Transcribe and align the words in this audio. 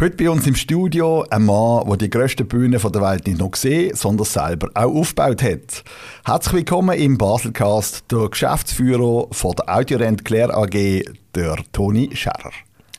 Heute 0.00 0.16
bei 0.16 0.30
uns 0.30 0.46
im 0.46 0.54
Studio 0.54 1.26
ein 1.28 1.44
Mann, 1.44 1.86
der 1.86 1.96
die 1.98 2.08
grösste 2.08 2.46
Bühne 2.46 2.78
der 2.78 3.02
Welt 3.02 3.26
nicht 3.26 3.38
nur 3.38 3.50
gesehen, 3.50 3.94
sondern 3.94 4.24
selber 4.24 4.70
auch 4.72 4.94
aufgebaut 4.94 5.42
hat. 5.42 5.84
Herzlich 6.24 6.54
willkommen 6.54 6.98
im 6.98 7.18
Baselcast, 7.18 8.10
der 8.10 8.30
Geschäftsführer 8.30 9.26
von 9.30 9.54
der 9.56 9.76
Audiorent 9.76 10.24
Claire 10.24 10.56
AG, 10.56 11.02
der 11.34 11.56
Toni 11.72 12.16
Scherrer. 12.16 12.52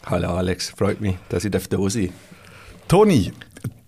Hallo 0.05 0.27
Alex, 0.27 0.69
freut 0.69 1.01
mich, 1.01 1.15
dass 1.29 1.43
ich 1.43 1.49
da 1.49 1.59
sein 1.59 1.79
darf. 1.79 1.97
Toni, 2.87 3.33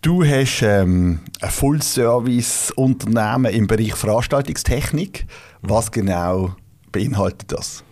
du 0.02 0.26
hast 0.26 0.64
ähm, 0.64 1.20
ein 1.40 1.52
Full-Service-Unternehmen 1.52 3.54
im 3.54 3.68
Bereich 3.68 3.94
Veranstaltungstechnik. 3.94 5.28
Was 5.62 5.92
genau 5.92 6.56
beinhaltet 6.92 7.52
das? 7.52 7.84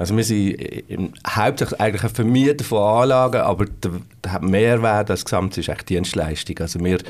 Also 0.00 0.16
wir 0.16 0.24
sind 0.24 0.52
im, 0.88 1.12
hauptsächlich 1.28 1.78
eigentlich 1.78 2.04
ein 2.04 2.08
Vermieter 2.08 2.64
von 2.64 3.02
Anlagen, 3.02 3.42
aber 3.42 3.66
der, 3.66 4.40
Mehrwert 4.40 5.10
als 5.10 5.26
Gesamt 5.26 5.58
ist 5.58 5.68
eigentlich 5.68 5.84
Dienstleistung. 5.84 6.56
Also 6.60 6.82
wir 6.82 7.00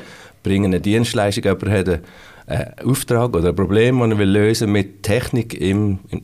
bringen 0.43 0.65
eine 0.65 0.81
Dienstleistung, 0.81 1.45
jemand 1.45 1.69
hat 1.69 2.01
einen 2.47 2.73
Auftrag 2.85 3.33
oder 3.33 3.49
ein 3.49 3.55
Problem, 3.55 3.99
das 3.99 4.09
er 4.09 4.17
will 4.17 4.29
lösen 4.29 4.73
mit 4.73 5.03
Technik 5.03 5.53
im, 5.53 5.99
im 6.09 6.23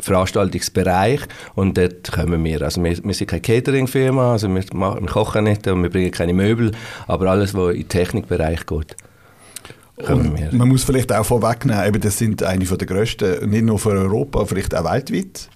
Veranstaltungsbereich 0.00 1.20
und 1.54 1.76
dort 1.76 2.10
kommen 2.10 2.42
wir. 2.42 2.62
Also 2.62 2.82
wir, 2.82 2.96
wir 3.04 3.14
sind 3.14 3.26
keine 3.26 3.42
Catering-Firma, 3.42 4.32
also 4.32 4.48
wir, 4.48 4.62
wir 4.72 5.06
kochen 5.06 5.44
nicht 5.44 5.66
und 5.66 5.82
wir 5.82 5.90
bringen 5.90 6.12
keine 6.12 6.32
Möbel, 6.32 6.72
aber 7.06 7.26
alles, 7.26 7.52
was 7.52 7.74
in 7.74 7.80
den 7.80 7.88
Technikbereich 7.90 8.64
geht. 8.64 8.96
Und 9.96 10.52
man 10.52 10.68
muss 10.68 10.84
vielleicht 10.84 11.12
auch 11.12 11.26
vorwegnehmen, 11.26 11.86
eben 11.86 12.00
das 12.00 12.16
sind 12.16 12.42
eine 12.42 12.64
der 12.64 12.86
grössten, 12.86 13.50
nicht 13.50 13.64
nur 13.64 13.78
für 13.78 13.90
Europa, 13.90 14.46
vielleicht 14.46 14.74
auch 14.74 14.90
weltweit. 14.90 15.50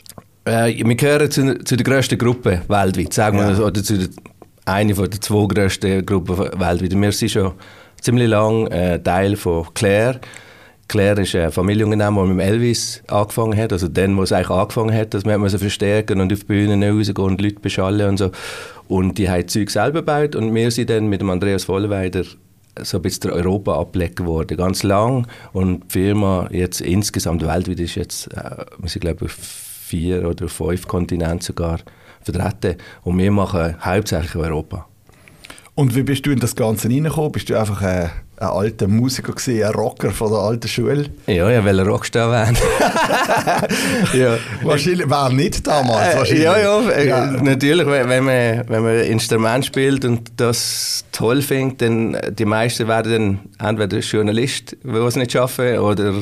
Äh, 0.51 0.85
wir 0.85 0.97
gehören 0.97 1.31
zu, 1.31 1.59
zu 1.63 1.77
der 1.77 1.85
grössten 1.85 2.19
Gruppe 2.19 2.63
weltweit, 2.67 3.13
sagen 3.13 3.39
wir, 3.39 3.53
ja. 3.53 3.61
oder 3.61 3.85
zu 3.85 3.99
der, 3.99 4.09
einer 4.65 4.97
von 4.97 5.09
den 5.09 5.23
zwei 5.23 5.47
grössten 5.47 6.05
Gruppen 6.05 6.39
weltweit. 6.39 7.01
Wir 7.01 7.13
sind 7.13 7.31
schon 7.31 7.53
ziemlich 8.01 8.29
lang 8.29 8.67
äh, 8.67 9.01
Teil 9.01 9.37
von 9.37 9.73
Claire. 9.75 10.21
Claire 10.89 11.21
ist 11.21 11.37
ein 11.37 11.53
Familienunternehmen, 11.53 12.27
das 12.27 12.37
mit 12.37 12.45
Elvis 12.45 13.03
angefangen 13.07 13.57
hat, 13.57 13.73
also 13.73 13.87
dann, 13.87 14.17
wo 14.17 14.25
es 14.25 14.33
eigentlich 14.33 14.51
angefangen 14.51 14.93
hat, 14.93 15.15
dass 15.15 15.25
wir 15.25 15.39
verstärken 15.51 16.21
und 16.21 16.33
auf 16.33 16.41
die 16.41 16.47
Bühne 16.47 16.91
rausgehen 16.91 17.29
und 17.29 17.41
Leute 17.41 17.61
beschallen 17.61 18.09
und 18.09 18.17
so. 18.17 18.33
Und 18.89 19.19
die 19.19 19.31
haben 19.31 19.47
Zeug 19.47 19.71
selber 19.71 20.01
gebaut 20.01 20.35
und 20.35 20.53
wir 20.53 20.73
sind 20.73 20.91
dann 20.91 21.07
mit 21.07 21.21
dem 21.21 21.31
Andreas 21.31 21.63
Vollweider 21.63 22.25
so 22.83 22.97
ein 22.97 23.03
bisschen 23.03 23.31
der 23.31 23.35
Europa-Ableger 23.35 24.15
geworden, 24.15 24.57
ganz 24.57 24.83
lang. 24.83 25.29
Und 25.53 25.85
die 25.85 26.01
Firma 26.01 26.49
jetzt 26.51 26.81
insgesamt 26.81 27.47
weltweit 27.47 27.79
ist 27.79 27.95
jetzt, 27.95 28.27
äh, 28.33 28.65
wir 28.79 28.89
sind 28.89 29.03
glaube 29.03 29.27
ich 29.27 29.33
vier 29.91 30.29
oder 30.29 30.49
fünf 30.49 30.87
Kontinenten 30.87 31.41
sogar 31.41 31.81
vertreten. 32.23 32.77
Und 33.03 33.19
wir 33.19 33.31
machen 33.31 33.77
hauptsächlich 33.85 34.37
Europa. 34.37 34.87
Und 35.75 35.95
wie 35.95 36.03
bist 36.03 36.27
du 36.27 36.31
in 36.31 36.39
das 36.39 36.55
Ganze 36.55 36.89
reingekommen? 36.89 37.33
Bist 37.33 37.49
du 37.49 37.59
einfach 37.59 37.81
ein, 37.81 38.11
ein 38.37 38.49
alter 38.49 38.87
Musiker 38.87 39.33
gewesen, 39.33 39.65
ein 39.65 39.73
Rocker 39.73 40.11
von 40.11 40.31
der 40.31 40.41
alten 40.41 40.69
Schule? 40.69 41.07
Ja, 41.27 41.49
ich 41.49 41.65
wollte 41.65 41.87
Rockstar 41.87 42.31
werden. 42.31 42.57
ja. 44.13 44.37
Wahrscheinlich, 44.63 45.09
wer 45.09 45.31
nicht 45.31 45.67
damals? 45.67 46.15
Äh, 46.15 46.19
wahrscheinlich. 46.19 46.45
Ja, 46.45 46.59
ja, 46.59 46.91
äh, 46.91 47.09
ja, 47.09 47.27
natürlich, 47.27 47.87
wenn 47.87 48.25
man, 48.25 48.65
wenn 48.69 48.83
man 48.83 48.97
ein 48.97 49.07
Instrument 49.07 49.65
spielt 49.65 50.05
und 50.05 50.31
das 50.37 51.05
toll 51.13 51.41
findet, 51.41 51.81
dann 51.83 52.17
die 52.37 52.45
meisten 52.45 52.87
werden 52.87 53.41
dann 53.59 53.69
entweder 53.71 53.99
Journalist, 54.01 54.77
die 54.83 54.91
es 54.91 55.17
nicht 55.17 55.33
schaffen, 55.33 55.79
oder 55.79 56.13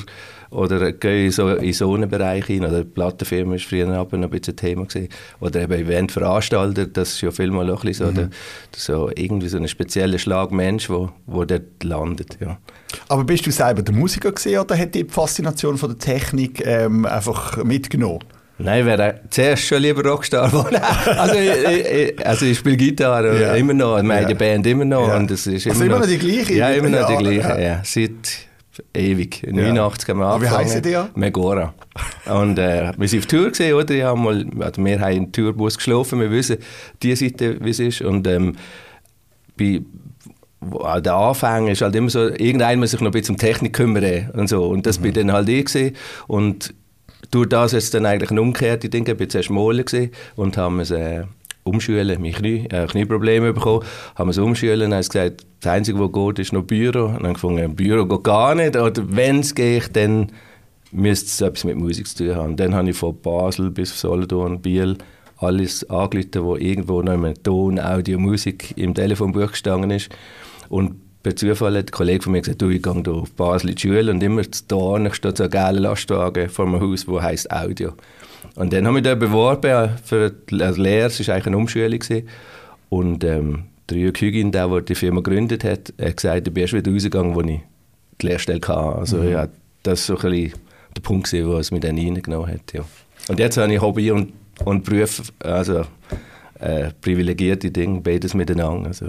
oder 0.51 0.93
gehen 0.93 1.31
so 1.31 1.49
in 1.51 1.73
so 1.73 1.93
einen 1.95 2.09
Bereich 2.09 2.47
hin. 2.47 2.65
Oder 2.65 2.85
die 2.85 2.89
Plattenfirma 2.89 3.53
war 3.53 3.59
früher 3.59 3.87
noch 3.87 4.13
ein 4.13 4.31
bisschen 4.31 4.55
ein 4.55 4.57
Thema. 4.57 4.87
Gewesen. 4.87 5.09
Oder 5.41 5.63
eben 5.63 5.73
Eventveranstalter, 5.73 6.87
das 6.87 7.13
ist 7.13 7.21
ja 7.21 7.31
vielmal 7.31 7.71
auch 7.71 7.83
ein 7.83 7.89
bisschen 7.89 8.07
so, 8.07 8.13
mhm. 8.13 8.15
der, 8.15 8.29
so 8.75 9.11
irgendwie 9.15 9.49
so 9.49 9.59
ein 9.59 9.69
spezieller 9.69 10.19
Schlag 10.19 10.51
Mensch, 10.51 10.87
der 10.89 10.97
wo, 10.97 11.11
wo 11.27 11.45
dort 11.45 11.83
landet. 11.83 12.39
Ja. 12.41 12.59
Aber 13.09 13.25
bist 13.25 13.47
du 13.47 13.51
selber 13.51 13.83
der 13.83 13.95
Musiker 13.95 14.33
gewesen, 14.33 14.59
oder 14.59 14.77
hat 14.77 14.95
die 14.95 15.05
Faszination 15.05 15.77
von 15.77 15.91
der 15.91 15.99
Technik 15.99 16.65
ähm, 16.65 17.05
einfach 17.05 17.63
mitgenommen? 17.63 18.21
Nein, 18.61 18.81
ich 18.81 18.87
wäre 18.87 19.21
zuerst 19.31 19.67
schon 19.67 19.83
lieber 19.83 20.03
Rockstar 20.03 20.49
geworden. 20.49 20.81
also, 21.17 21.35
ich, 21.37 22.27
also 22.27 22.45
ich 22.45 22.59
spiele 22.59 22.77
Gitarre 22.77 23.41
ja. 23.41 23.55
immer 23.55 23.73
noch, 23.73 24.03
meine 24.03 24.31
ja. 24.31 24.35
Band 24.35 24.67
immer 24.67 24.85
noch. 24.85 25.07
Ja. 25.09 25.17
Und 25.17 25.31
das 25.31 25.47
ist 25.47 25.67
immer, 25.67 25.75
also 25.75 25.85
immer 25.85 25.95
noch, 25.95 26.01
noch 26.01 26.09
die 26.09 26.19
gleiche? 26.19 26.55
Ja, 26.55 26.71
immer 26.71 26.89
noch 26.89 27.07
die 27.07 27.17
gleiche. 27.17 27.63
Ja. 27.63 27.83
Seit 27.85 28.48
ewig. 28.95 29.43
In 29.45 29.57
ja. 29.57 29.73
89 29.73 30.09
haben 30.09 30.19
wir 30.19 30.27
angefangen. 30.27 30.75
Wie 30.75 30.83
die 30.83 30.91
ja? 30.91 31.09
Megora. 31.15 31.75
Und 32.27 32.59
äh, 32.59 32.93
wir 32.97 33.09
sind 33.09 33.21
auf 33.21 33.27
Tour 33.27 33.49
gesehen, 33.49 33.75
oder? 33.75 33.95
Ich 33.95 34.03
hab 34.03 34.17
mal, 34.17 34.47
also 34.61 34.85
wir 34.85 35.01
haben 35.01 35.17
im 35.17 35.33
Tourbus 35.33 35.77
geschlafen, 35.77 36.21
wir 36.21 36.31
wissen 36.31 36.59
die 37.03 37.15
Seite, 37.17 37.59
wie 37.61 37.71
es 37.71 37.81
ist. 37.81 38.03
Und 38.03 38.27
ähm, 38.27 38.57
bei 39.57 39.83
an 40.81 41.03
den 41.03 41.13
Anfängen 41.13 41.69
ist 41.69 41.83
halt 41.83 41.95
immer 41.95 42.11
so, 42.11 42.29
irgendeiner 42.29 42.77
muss 42.81 42.91
sich 42.91 43.01
noch 43.01 43.09
ein 43.09 43.13
bisschen 43.13 43.37
um 43.37 43.39
Technik 43.39 43.75
kümmern 43.75 44.31
und 44.33 44.49
so. 44.49 44.67
Und 44.67 44.87
das 44.87 44.99
mhm. 44.99 45.05
bin 45.05 45.15
dann 45.15 45.33
halt 45.33 45.49
ich 45.49 45.67
gewesen. 45.67 45.97
Und 46.27 46.75
durch 47.31 47.49
das 47.49 47.73
ist 47.73 47.85
es 47.85 47.91
dann 47.91 48.07
eigentlich 48.07 48.31
eine 48.31 48.41
umgekehrte 48.41 48.89
Dinge. 48.89 49.13
Ich 49.13 49.21
war 49.21 49.29
zuerst 49.29 49.51
Molen 49.51 50.11
und 50.37 50.57
haben 50.57 50.81
es 50.81 50.91
äh, 50.91 51.25
umschulen, 51.69 52.21
mein 52.21 52.33
Knie, 52.33 52.67
äh, 52.71 52.87
Knieprobleme 52.87 53.53
bekommen, 53.53 53.85
haben 54.17 54.31
es 54.31 54.39
umschulen 54.39 54.93
haben 54.93 55.01
gesagt, 55.01 55.47
das 55.61 55.73
Einzige, 55.73 55.99
was 56.01 56.13
geht, 56.13 56.39
ist 56.39 56.53
noch 56.53 56.63
Büro. 56.63 57.07
Und 57.07 57.23
dann 57.23 57.35
gefunden, 57.35 57.75
Büro 57.75 58.07
geht 58.07 58.25
gar 58.25 58.55
nicht, 58.55 58.77
oder 58.77 59.03
wenn 59.09 59.41
es 59.41 59.55
geht, 59.55 59.95
dann 59.97 60.33
müsste 60.93 61.27
es 61.27 61.41
etwas 61.41 61.65
mit 61.65 61.77
Musik 61.77 62.07
zu 62.07 62.25
tun 62.25 62.37
haben. 62.37 62.57
Dann 62.57 62.75
habe 62.75 62.91
ich 62.91 62.97
von 62.97 63.21
Basel 63.21 63.71
bis 63.71 63.99
Solothurn, 64.01 64.61
Biel, 64.61 64.97
alles 65.39 65.89
angerufen, 65.89 66.45
wo 66.45 66.57
irgendwo 66.57 67.03
noch 67.03 67.15
im 67.15 67.35
Ton, 67.43 67.79
Audio, 67.79 68.19
Musik 68.19 68.75
im 68.77 68.95
Telefonbuch 68.95 69.53
gestanden 69.53 69.91
ist. 69.91 70.11
Und 70.69 70.97
per 71.29 71.37
Zufall 71.37 71.77
hat 71.77 71.89
ein 71.89 71.91
Kollege 71.91 72.23
von 72.23 72.33
mir 72.33 72.41
gesagt, 72.41 72.63
du, 72.63 72.71
ich 72.71 72.83
gehe 72.83 72.95
hier 72.95 73.13
auf 73.13 73.31
Basel 73.33 73.69
in 73.69 73.77
die 73.77 73.83
Schule 73.83 74.11
und 74.11 74.23
immer 74.23 74.41
da 74.43 75.15
steht 75.15 75.37
so 75.37 75.45
ein 75.45 75.51
geiler 75.51 75.81
Lastwagen 75.81 76.49
vor 76.49 76.65
meinem 76.65 76.81
Haus, 76.81 77.05
der 77.05 77.23
heisst 77.23 77.51
Audio. 77.51 77.93
Und 78.55 78.73
dann 78.73 78.87
haben 78.87 78.95
wir 78.95 79.03
da 79.03 79.15
beworben 79.15 79.91
für 80.03 80.31
die 80.31 80.55
Lehre, 80.55 81.09
es 81.09 81.29
war 81.29 81.35
eigentlich 81.35 81.47
eine 81.47 81.59
Umschulung. 81.59 81.99
Gewesen. 81.99 82.27
Und 82.89 83.25
ähm, 83.25 83.65
der 83.91 83.99
Jürg 83.99 84.19
Hügin, 84.19 84.53
der, 84.53 84.69
der 84.69 84.81
die 84.81 84.95
Firma 84.95 85.21
gegründet 85.21 85.65
hat, 85.65 85.93
hat 86.01 86.17
gesagt, 86.17 86.47
du 86.47 86.51
bist 86.51 86.73
wieder 86.73 86.91
rausgegangen, 86.91 87.35
wo 87.35 87.43
ich 87.43 87.61
die 88.23 88.27
Lehrstelle 88.27 88.61
hatte. 88.67 88.97
Also 88.97 89.19
mhm. 89.19 89.29
ja, 89.29 89.49
das 89.83 90.09
war 90.09 90.17
so 90.17 90.27
ein 90.29 90.33
bisschen 90.33 90.59
der 90.97 91.03
Punkt, 91.03 91.31
gewesen, 91.31 91.47
wo 91.47 91.59
es 91.59 91.71
mich 91.71 91.83
dann 91.83 91.99
reingenommen 91.99 92.51
hat. 92.51 92.73
Ja. 92.73 92.85
Und 93.29 93.39
jetzt 93.39 93.59
habe 93.59 93.75
ich 93.75 93.83
Hobby 93.83 94.11
und, 94.13 94.33
und 94.65 94.83
Beruf, 94.85 95.31
also 95.41 95.83
äh, 96.59 96.91
privilegierte 97.03 97.71
Dinge, 97.71 98.01
beides 98.01 98.33
miteinander. 98.33 98.89
Also 98.89 99.09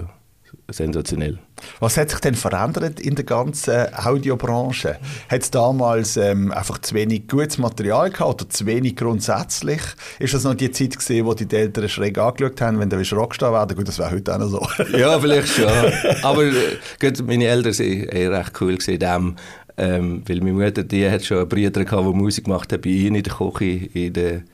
sensationell. 0.68 1.38
Was 1.78 1.96
hat 1.96 2.10
sich 2.10 2.20
denn 2.20 2.34
verändert 2.34 3.00
in 3.00 3.14
der 3.14 3.24
ganzen 3.24 3.92
Audiobranche? 3.94 4.98
Hat 5.28 5.42
es 5.42 5.50
damals 5.50 6.16
ähm, 6.16 6.52
einfach 6.52 6.78
zu 6.78 6.94
wenig 6.94 7.28
gutes 7.28 7.58
Material 7.58 8.10
gehabt 8.10 8.42
oder 8.42 8.48
zu 8.48 8.66
wenig 8.66 8.96
grundsätzlich? 8.96 9.80
Ist 10.18 10.34
das 10.34 10.44
noch 10.44 10.54
die 10.54 10.70
Zeit 10.70 10.98
gewesen, 10.98 11.26
wo 11.26 11.34
die 11.34 11.54
Eltern 11.54 11.88
schräg 11.88 12.18
angeschaut 12.18 12.60
haben, 12.60 12.78
wenn 12.78 12.90
du 12.90 12.96
Rockstar 13.14 13.52
werden 13.52 13.76
Gut, 13.76 13.88
das 13.88 13.98
wäre 13.98 14.10
heute 14.10 14.34
auch 14.34 14.38
noch 14.38 14.48
so. 14.48 14.84
ja, 14.96 15.18
vielleicht 15.18 15.48
schon. 15.48 15.66
Aber 16.22 16.44
äh, 16.44 17.22
meine 17.24 17.46
Eltern 17.46 17.78
waren 17.78 18.08
eh 18.08 18.26
recht 18.26 18.60
cool 18.60 18.76
gewesen, 18.76 19.36
ähm, 19.76 20.22
weil 20.26 20.40
meine 20.40 20.52
Mutter, 20.52 20.82
die 20.82 21.08
hat 21.08 21.24
schon 21.24 21.38
einen 21.38 21.48
Bruder 21.48 21.84
gehabt, 21.84 22.04
der 22.06 22.12
Musik 22.12 22.44
gemacht 22.44 22.72
hat 22.72 22.82
bei 22.82 22.90
ihnen 22.90 23.16
in 23.16 23.22
der 23.22 23.32
Küche 23.32 23.88
in 23.94 24.12
den 24.12 24.44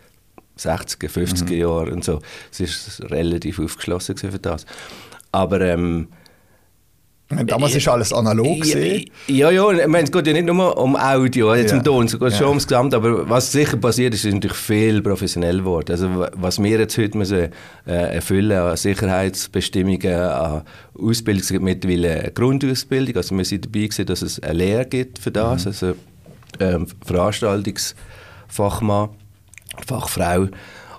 60er, 0.59 1.09
50er 1.09 1.51
mhm. 1.51 1.53
Jahren 1.53 1.93
und 1.93 2.05
so. 2.05 2.21
Es 2.51 3.01
war 3.01 3.11
relativ 3.11 3.59
aufgeschlossen 3.59 4.17
für 4.17 4.39
das. 4.39 4.67
Aber 5.37 5.61
ähm, 5.61 6.09
Damals 7.29 7.85
war 7.85 7.95
alles 7.95 8.13
analog. 8.13 8.65
Ja, 8.65 8.79
ja, 9.27 9.51
ja, 9.51 9.73
ich 9.73 9.89
meine, 9.89 10.05
es 10.05 10.13
geht 10.13 10.29
ja 10.29 10.33
nicht 10.33 10.47
nur 10.47 10.79
um 10.79 10.95
Audio, 10.95 11.57
jetzt 11.57 11.73
ja. 11.73 11.79
um 11.79 11.83
Ton, 11.83 12.07
es 12.07 12.13
geht 12.13 12.23
ja. 12.23 12.31
schon 12.31 12.51
ums 12.51 12.69
Gesamt, 12.69 12.95
aber 12.95 13.29
was 13.29 13.51
sicher 13.51 13.77
passiert 13.79 14.15
ist, 14.15 14.25
ist 14.25 14.33
natürlich 14.33 14.57
viel 14.57 15.03
professionell 15.03 15.59
geworden. 15.59 15.91
Also 15.91 16.29
was 16.35 16.63
wir 16.63 16.79
jetzt 16.79 16.97
heute 16.97 17.19
müssen, 17.19 17.49
äh, 17.85 18.15
erfüllen 18.15 18.57
an 18.57 18.77
Sicherheitsbestimmungen, 18.77 20.15
an 20.15 20.63
Ausbildung, 20.97 21.43
es 21.43 21.49
gibt 21.49 21.65
mittlerweile 21.65 22.21
eine 22.21 22.31
Grundausbildung, 22.31 23.17
also 23.17 23.37
wir 23.37 23.45
sind 23.45 23.65
dabei 23.65 23.87
gewesen, 23.87 24.07
dass 24.07 24.23
es 24.23 24.41
eine 24.41 24.53
Lehre 24.53 24.87
gibt 24.87 25.19
für 25.19 25.33
das, 25.33 25.65
mhm. 25.65 25.69
also 25.69 25.95
ähm, 26.61 26.87
Veranstaltungsfachmann, 27.05 29.09
Fachfrau 29.85 30.47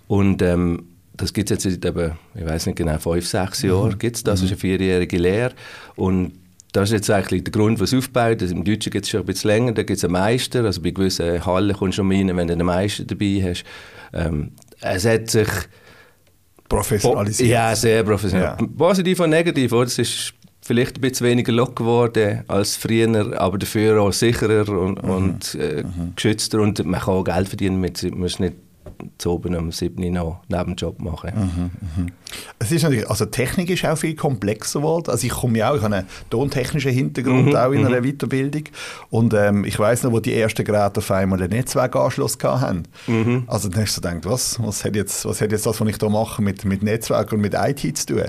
und 0.09 0.41
ähm, 0.41 0.83
das 1.17 1.33
gibt 1.33 1.51
es 1.51 1.63
jetzt 1.63 1.81
seit 1.81 1.85
eben, 1.85 2.13
ich 2.35 2.45
weiß 2.45 2.67
nicht 2.67 2.77
genau, 2.77 2.97
fünf, 2.99 3.27
sechs 3.27 3.63
Jahren 3.63 3.93
mhm. 3.93 3.99
gibt's 3.99 4.23
das. 4.23 4.39
Das 4.39 4.43
ist 4.43 4.51
eine 4.51 4.59
vierjährige 4.59 5.17
Lehre. 5.17 5.53
Und 5.95 6.33
das 6.71 6.89
ist 6.89 6.93
jetzt 6.93 7.09
eigentlich 7.09 7.43
der 7.43 7.51
Grund, 7.51 7.79
was 7.79 7.93
aufbaut. 7.93 8.41
Also 8.41 8.53
Im 8.53 8.63
Deutschen 8.63 8.91
gibt 8.91 9.05
es 9.05 9.09
schon 9.09 9.21
ein 9.21 9.25
bisschen 9.25 9.49
länger, 9.49 9.71
da 9.71 9.83
gibt 9.83 9.97
es 9.97 10.03
einen 10.03 10.13
Meister. 10.13 10.63
Also 10.63 10.81
bei 10.81 10.91
gewissen 10.91 11.43
Hallen 11.45 11.75
kommst 11.75 11.97
du 11.97 12.03
schon 12.03 12.11
rein, 12.11 12.35
wenn 12.37 12.47
du 12.47 12.53
einen 12.53 12.65
Meister 12.65 13.03
dabei 13.03 13.41
hast. 13.43 13.63
Ähm, 14.13 14.51
es 14.79 15.05
hat 15.05 15.29
sich... 15.29 15.49
Professionalisiert. 16.69 17.49
Ja, 17.49 17.75
sehr 17.75 18.03
professionell. 18.03 18.55
Ja. 18.59 18.67
Positiv 18.77 19.21
und 19.21 19.29
negativ. 19.29 19.71
Oder? 19.71 19.87
Es 19.87 19.97
ist 19.97 20.33
vielleicht 20.61 20.97
ein 20.97 21.01
bisschen 21.01 21.27
weniger 21.27 21.53
locker 21.53 21.83
geworden 21.85 22.43
als 22.47 22.75
früher, 22.75 23.39
aber 23.39 23.57
dafür 23.57 24.01
auch 24.01 24.11
sicherer 24.11 24.67
und, 24.67 25.01
mhm. 25.01 25.09
und 25.09 25.55
äh, 25.55 25.83
mhm. 25.83 26.13
geschützter. 26.15 26.59
Und 26.59 26.83
man 26.85 26.99
kann 26.99 27.13
auch 27.13 27.23
Geld 27.23 27.47
verdienen 27.47 27.79
man 27.79 27.93
muss 28.19 28.39
nicht 28.39 28.55
zu 29.17 29.31
oben 29.31 29.55
um 29.55 29.71
7 29.71 30.03
Uhr 30.03 30.11
noch 30.11 30.41
Nebenjob 30.47 30.99
machen. 30.99 31.31
Mhm, 31.35 32.03
mh. 32.05 32.11
Es 32.59 32.71
ist 32.71 32.83
natürlich, 32.83 33.09
also 33.09 33.25
Technik 33.25 33.69
ist 33.69 33.85
auch 33.85 33.97
viel 33.97 34.15
komplexer 34.15 34.79
geworden. 34.79 35.09
Also 35.09 35.25
ich 35.25 35.33
komme 35.33 35.57
ja 35.59 35.71
auch, 35.71 35.75
ich 35.75 35.81
habe 35.81 35.95
einen 35.95 36.07
tontechnischen 36.29 36.91
Hintergrund 36.91 37.47
Mhm, 37.47 37.55
auch 37.55 37.71
in 37.71 37.85
einer 37.85 38.01
Weiterbildung 38.01 38.63
und 39.09 39.33
ähm, 39.33 39.63
ich 39.65 39.77
weiß 39.77 40.03
noch, 40.03 40.11
wo 40.11 40.19
die 40.19 40.33
ersten 40.33 40.63
Geräte 40.63 40.99
auf 40.99 41.11
einmal 41.11 41.41
einen 41.41 41.51
Netzwerkanschluss 41.51 42.37
hatten. 42.43 42.83
Mhm. 43.07 43.43
Also 43.47 43.69
dann 43.69 43.83
hast 43.83 43.97
du 43.97 44.01
gedacht, 44.01 44.25
was, 44.25 44.61
was 44.61 44.83
hat 44.83 44.95
jetzt, 44.95 45.25
was 45.25 45.41
hat 45.41 45.51
jetzt 45.51 45.65
das, 45.65 45.79
was 45.79 45.87
ich 45.87 45.97
da 45.97 46.09
mache, 46.09 46.41
mit, 46.41 46.65
mit 46.65 46.83
Netzwerk 46.83 47.31
und 47.31 47.41
mit 47.41 47.53
IT 47.53 47.97
zu 47.97 48.05
tun? 48.07 48.23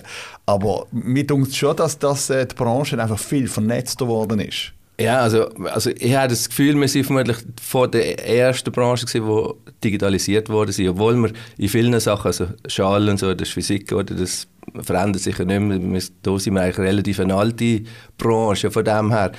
Aber 0.47 0.87
mir 0.93 1.27
denkt 1.27 1.55
schon, 1.55 1.77
dass, 1.77 1.99
dass 1.99 2.31
äh, 2.31 2.47
die 2.47 2.55
Branche 2.55 3.01
einfach 3.01 3.19
viel 3.19 3.49
vernetzter 3.49 4.07
geworden 4.07 4.41
ist. 4.41 4.73
Ja, 5.01 5.21
also, 5.21 5.49
also 5.73 5.91
ich 5.91 6.15
habe 6.17 6.29
das 6.29 6.49
Gefühl, 6.49 6.79
wir 6.81 6.89
sind 6.89 7.05
vermutlich 7.05 7.37
vor 7.63 7.87
der 7.89 8.27
ersten 8.27 8.73
Branche 8.73 9.07
gewesen, 9.07 9.29
die 9.29 9.71
digitalisiert 9.85 10.49
worden 10.49 10.73
sind, 10.73 10.89
obwohl 10.89 11.15
wir 11.17 11.31
in 11.57 11.69
vielen 11.69 11.99
Sachen, 12.01 12.27
also 12.27 12.49
Schalen 12.67 13.17
so, 13.17 13.33
das 13.33 13.49
ist 13.49 13.55
Physik, 13.55 13.93
oder, 13.93 14.15
das 14.15 14.49
verändert 14.83 15.23
sich 15.23 15.39
ja 15.39 15.45
nicht 15.45 15.61
mehr. 15.61 16.03
Da 16.23 16.39
sind 16.39 16.55
wir 16.55 16.63
eigentlich 16.63 16.79
relativ 16.79 17.21
eine 17.21 17.37
alte 17.37 17.83
Branche 18.17 18.73
von 18.73 18.85
dem 18.85 19.13
her, 19.13 19.31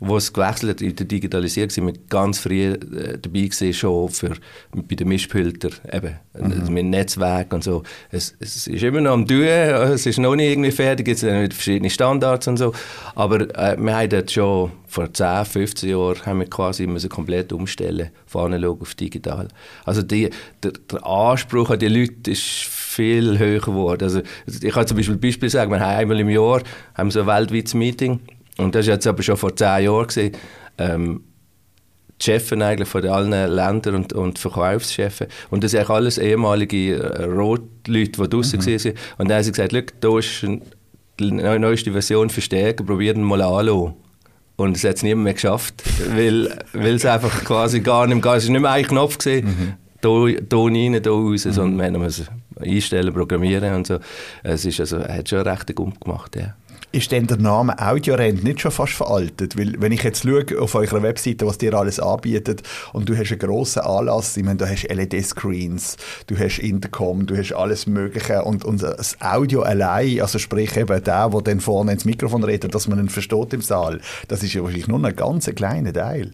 wo 0.00 0.16
es 0.16 0.32
gewechselt 0.32 0.70
hat 0.70 0.80
in 0.80 0.94
der 0.94 1.06
Digitalisierung, 1.06 1.70
sind 1.70 1.86
wir 1.86 1.94
ganz 2.08 2.38
früh 2.38 2.72
äh, 2.72 3.18
dabei 3.20 3.40
gewesen, 3.40 3.72
schon 3.72 4.08
für, 4.08 4.32
bei 4.72 4.94
den 4.94 5.08
Mischpulter, 5.08 5.70
eben, 5.92 6.18
mhm. 6.38 6.72
mit 6.72 6.86
Netzwerk 6.86 7.52
und 7.52 7.64
so. 7.64 7.82
Es, 8.10 8.34
es 8.38 8.66
ist 8.66 8.82
immer 8.82 9.00
noch 9.00 9.12
am 9.12 9.26
Tun, 9.26 9.42
es 9.44 10.06
ist 10.06 10.18
noch 10.18 10.36
nicht 10.36 10.50
irgendwie 10.50 10.70
fertig, 10.70 11.08
es 11.08 11.20
sind 11.20 11.52
verschiedene 11.52 11.90
Standards 11.90 12.46
und 12.46 12.58
so, 12.58 12.72
aber 13.14 13.40
äh, 13.56 13.76
wir 13.78 13.96
haben 13.96 14.10
dort 14.10 14.30
schon 14.30 14.72
vor 14.86 15.12
10, 15.12 15.44
15 15.44 15.90
Jahren 15.90 16.24
haben 16.24 16.40
wir 16.40 16.48
quasi 16.48 16.86
müssen 16.86 17.10
komplett 17.10 17.52
umstellen 17.52 18.10
von 18.26 18.46
analog 18.46 18.80
auf 18.80 18.94
digital. 18.94 19.48
Also 19.84 20.02
die, 20.02 20.30
der, 20.62 20.72
der 20.90 21.06
Anspruch 21.06 21.70
an 21.70 21.78
die 21.78 21.88
Leute 21.88 22.30
ist 22.30 22.42
viel 22.42 23.38
höher 23.38 23.60
geworden. 23.60 24.04
Also 24.04 24.22
ich 24.46 24.72
kann 24.72 24.86
zum 24.86 24.96
Beispiel 24.96 25.16
ein 25.16 25.20
Beispiel 25.20 25.50
sagen, 25.50 25.70
wir 25.70 25.80
haben 25.80 25.98
einmal 25.98 26.20
im 26.20 26.30
Jahr 26.30 26.62
haben 26.94 27.10
so 27.10 27.20
ein 27.20 27.26
weltweites 27.26 27.74
Meeting 27.74 28.20
und 28.58 28.74
das 28.74 28.86
war 28.86 28.94
jetzt 28.94 29.06
aber 29.06 29.22
schon 29.22 29.36
vor 29.36 29.56
10 29.56 29.84
Jahren. 29.84 30.06
Gewesen, 30.06 30.32
ähm, 30.78 31.24
die 32.20 32.24
Chefs 32.24 32.52
eigentlich 32.52 32.88
von 32.88 33.06
allen 33.06 33.30
Ländern 33.30 33.94
und, 33.94 34.12
und 34.12 34.38
Verkaufschefs. 34.38 35.26
Und 35.50 35.62
das 35.62 35.70
sind 35.70 35.80
eigentlich 35.80 35.90
alles 35.90 36.18
ehemalige 36.18 36.96
äh, 36.96 37.24
Rotleute, 37.24 38.22
die 38.22 38.28
draußen 38.28 38.58
mhm. 38.58 38.66
waren. 38.66 38.94
Und 39.18 39.28
dann 39.28 39.36
haben 39.36 39.44
sie 39.44 39.52
gesagt, 39.52 39.94
da 40.00 40.18
ist 40.18 40.44
eine 41.20 41.58
neueste 41.60 41.92
Version 41.92 42.30
verstärken, 42.30 42.86
probieren 42.86 43.22
mal 43.22 43.40
anschauen. 43.42 43.94
Und 44.56 44.76
es 44.76 44.82
hat 44.82 44.96
es 44.96 45.04
niemand 45.04 45.24
mehr 45.24 45.34
geschafft, 45.34 45.84
weil, 46.16 46.58
weil 46.72 46.96
es 46.96 47.06
einfach 47.06 47.44
quasi 47.44 47.78
gar 47.78 48.08
nicht 48.08 48.24
mehr, 48.24 48.34
es 48.34 48.46
war 48.46 48.52
nicht 48.52 48.60
mehr 48.60 48.72
ein 48.72 48.84
Knopf 48.84 49.18
gesehen, 49.18 49.46
mhm. 49.46 49.72
da, 50.00 50.08
da 50.48 50.56
rein, 50.56 51.00
da 51.00 51.10
raus, 51.10 51.44
mhm. 51.44 51.52
sondern 51.52 51.92
wir 51.92 52.00
mussten 52.00 52.26
einstellen, 52.58 53.14
programmieren 53.14 53.74
und 53.74 53.86
so. 53.86 53.98
Es 54.42 54.64
ist 54.64 54.80
also, 54.80 54.98
hat 54.98 55.28
schon 55.28 55.46
recht 55.46 55.72
gut 55.76 56.00
gemacht, 56.00 56.34
ja. 56.34 56.56
Ist 56.90 57.12
denn 57.12 57.26
der 57.26 57.36
Name 57.36 57.78
Audiorent 57.78 58.42
nicht 58.44 58.62
schon 58.62 58.70
fast 58.70 58.94
veraltet? 58.94 59.58
Weil, 59.58 59.74
wenn 59.78 59.92
ich 59.92 60.02
jetzt 60.02 60.22
schaue 60.22 60.46
auf 60.58 60.74
eurer 60.74 61.02
Webseite, 61.02 61.46
was 61.46 61.58
dir 61.58 61.74
alles 61.74 62.00
anbietet, 62.00 62.62
und 62.94 63.06
du 63.06 63.14
hast 63.14 63.30
einen 63.30 63.40
grossen 63.40 63.82
Anlass, 63.82 64.38
ich 64.38 64.42
meine, 64.42 64.56
du 64.56 64.66
hast 64.66 64.88
LED-Screens, 64.88 65.98
du 66.28 66.38
hast 66.38 66.60
Intercom, 66.60 67.26
du 67.26 67.36
hast 67.36 67.52
alles 67.52 67.86
Mögliche, 67.86 68.42
und, 68.42 68.64
und 68.64 68.82
das 68.82 69.20
Audio 69.20 69.60
allein, 69.62 70.22
also 70.22 70.38
sprich 70.38 70.78
eben 70.78 71.02
der, 71.04 71.28
der 71.28 71.42
dann 71.42 71.60
vorne 71.60 71.92
ins 71.92 72.06
Mikrofon 72.06 72.42
redet, 72.42 72.74
dass 72.74 72.88
man 72.88 72.98
ihn 72.98 73.10
versteht 73.10 73.52
im 73.52 73.60
Saal, 73.60 74.00
das 74.28 74.42
ist 74.42 74.54
ja 74.54 74.62
wahrscheinlich 74.62 74.88
nur 74.88 75.04
ein 75.04 75.14
ganz 75.14 75.44
kleiner 75.54 75.92
Teil. 75.92 76.32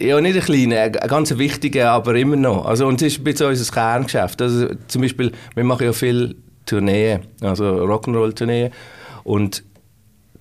Ja, 0.00 0.20
nicht 0.20 0.36
ein 0.36 0.42
kleiner, 0.42 0.80
ein 0.80 1.08
ganz 1.08 1.38
wichtiger, 1.38 1.92
aber 1.92 2.16
immer 2.16 2.36
noch. 2.36 2.66
Also, 2.66 2.84
und 2.88 3.00
das 3.00 3.12
ist 3.12 3.18
ein 3.18 3.24
bisschen 3.24 3.46
unser 3.46 3.72
Kerngeschäft. 3.72 4.42
Also, 4.42 4.70
zum 4.88 5.02
Beispiel, 5.02 5.30
wir 5.54 5.64
machen 5.64 5.86
ja 5.86 5.92
viele 5.92 6.34
Tourneen, 6.66 7.20
also 7.40 7.64
Rock'n'Roll-Tourneen, 7.64 8.72
und 9.24 9.62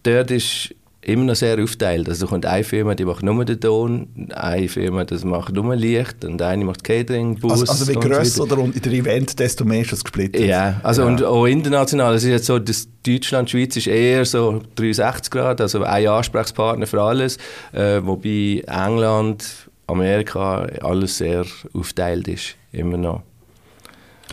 dort 0.07 0.31
ist 0.31 0.73
immer 1.07 1.23
noch 1.23 1.35
sehr 1.35 1.61
aufteilt. 1.63 2.09
Also 2.09 2.27
kommt 2.27 2.45
eine 2.45 2.63
Firma, 2.63 2.93
die 2.93 3.05
macht 3.05 3.23
nur 3.23 3.45
den 3.45 3.59
Ton, 3.59 4.27
eine 4.33 4.67
Firma, 4.67 5.05
die 5.05 5.25
macht 5.25 5.53
nur 5.53 5.75
Licht 5.75 6.25
und 6.25 6.41
eine 6.41 6.65
macht 6.65 6.83
Catering, 6.83 7.39
Bus. 7.39 7.61
Also, 7.61 7.65
also 7.71 7.91
je 7.91 7.99
grösser 7.99 8.25
so 8.25 8.45
der, 8.45 8.57
der 8.67 8.91
Event, 8.91 9.39
desto 9.39 9.63
mehr 9.63 9.81
ist 9.81 9.93
es 9.93 10.03
gesplittet. 10.03 10.41
Ja, 10.41 10.79
also 10.83 11.03
ja. 11.03 11.07
und 11.07 11.23
auch 11.23 11.45
international. 11.45 12.15
Es 12.15 12.23
ist 12.23 12.29
jetzt 12.29 12.45
so, 12.45 12.59
dass 12.59 12.89
Deutschland, 13.05 13.49
Schweiz 13.49 13.77
ist 13.77 13.87
eher 13.87 14.25
so 14.25 14.61
360 14.75 15.31
Grad, 15.31 15.61
also 15.61 15.83
ein 15.83 16.07
Ansprechpartner 16.07 16.87
für 16.87 17.01
alles, 17.01 17.37
äh, 17.71 18.01
wobei 18.03 18.63
England, 18.67 19.69
Amerika 19.87 20.67
alles 20.81 21.19
sehr 21.19 21.45
aufteilt 21.73 22.27
ist, 22.27 22.55
immer 22.73 22.97
noch. 22.97 23.23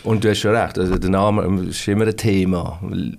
Und 0.02 0.24
du 0.24 0.30
hast 0.30 0.40
schon 0.40 0.54
recht, 0.54 0.78
also 0.78 0.98
der 0.98 1.10
Name 1.10 1.66
ist 1.68 1.86
immer 1.88 2.06
ein 2.06 2.16
Thema. 2.16 2.78
Wollen 2.82 3.16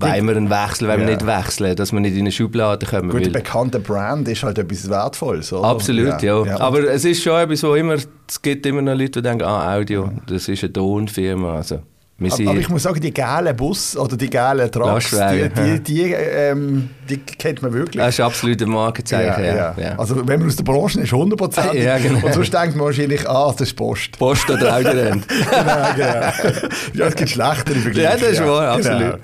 wir 0.00 0.36
einen 0.36 0.50
wechseln, 0.50 0.88
wollen 0.88 1.00
wir 1.00 1.08
ja. 1.08 1.14
nicht 1.16 1.26
wechseln, 1.26 1.74
dass 1.74 1.92
wir 1.92 2.00
nicht 2.00 2.14
in 2.14 2.20
eine 2.20 2.32
Schublade 2.32 2.86
kommen. 2.86 3.10
Gut, 3.10 3.24
ein 3.24 3.32
bekannter 3.32 3.80
Brand 3.80 4.28
ist 4.28 4.42
halt 4.42 4.58
etwas 4.58 4.88
Wertvolles, 4.88 5.52
oder? 5.52 5.66
Absolut, 5.66 6.22
ja. 6.22 6.44
ja. 6.44 6.60
Aber 6.60 6.84
es 6.84 7.04
ist 7.04 7.22
schon 7.22 7.40
etwas, 7.40 7.62
wo 7.62 7.74
immer, 7.74 7.94
es 7.94 8.42
gibt 8.42 8.66
immer 8.66 8.82
noch 8.82 8.94
Leute, 8.94 9.22
die 9.22 9.22
denken, 9.22 9.44
ah, 9.44 9.74
Audio, 9.74 10.10
das 10.26 10.48
ist 10.48 10.62
eine 10.62 10.72
Tonfirma, 10.72 11.56
also 11.56 11.80
aber, 12.20 12.56
ich 12.56 12.68
muss 12.68 12.82
sagen, 12.82 13.00
die 13.00 13.12
gelben 13.12 13.56
Bus 13.56 13.96
oder 13.96 14.16
die 14.16 14.28
gelben 14.28 14.70
Trucks, 14.70 15.10
die, 15.10 15.48
die, 15.48 15.80
die, 15.80 16.12
ähm, 16.12 16.90
die, 17.08 17.16
kennt 17.16 17.62
man 17.62 17.72
wirklich. 17.72 18.02
Das 18.02 18.14
ist 18.14 18.20
absolut 18.20 18.60
ein 18.60 18.68
Markenzeichen. 18.68 19.44
Ja, 19.44 19.54
ja. 19.54 19.74
Ja. 19.78 19.98
Also 19.98 20.16
wenn 20.28 20.38
man 20.40 20.48
aus 20.48 20.56
der 20.56 20.64
Branche 20.64 21.00
ist, 21.00 21.12
100%. 21.12 21.74
Ja, 21.74 21.98
genau. 21.98 22.26
Und 22.26 22.34
sonst 22.34 22.52
denkt 22.52 22.76
man 22.76 22.86
wahrscheinlich, 22.86 23.28
ah, 23.28 23.50
das 23.52 23.68
ist 23.68 23.76
Post. 23.76 24.18
Post 24.18 24.50
oder 24.50 24.76
Autorennt. 24.76 25.26
genau, 25.28 25.94
genau. 25.96 26.66
Ja, 26.92 27.06
es 27.06 27.14
gibt 27.16 27.30
schlechtere 27.30 27.76
Vergleiche. 27.76 28.10
Ja, 28.10 28.16
das 28.16 28.32
ist 28.32 28.44
wahr, 28.44 28.72
absolut. 28.72 29.00
Genau. 29.00 29.16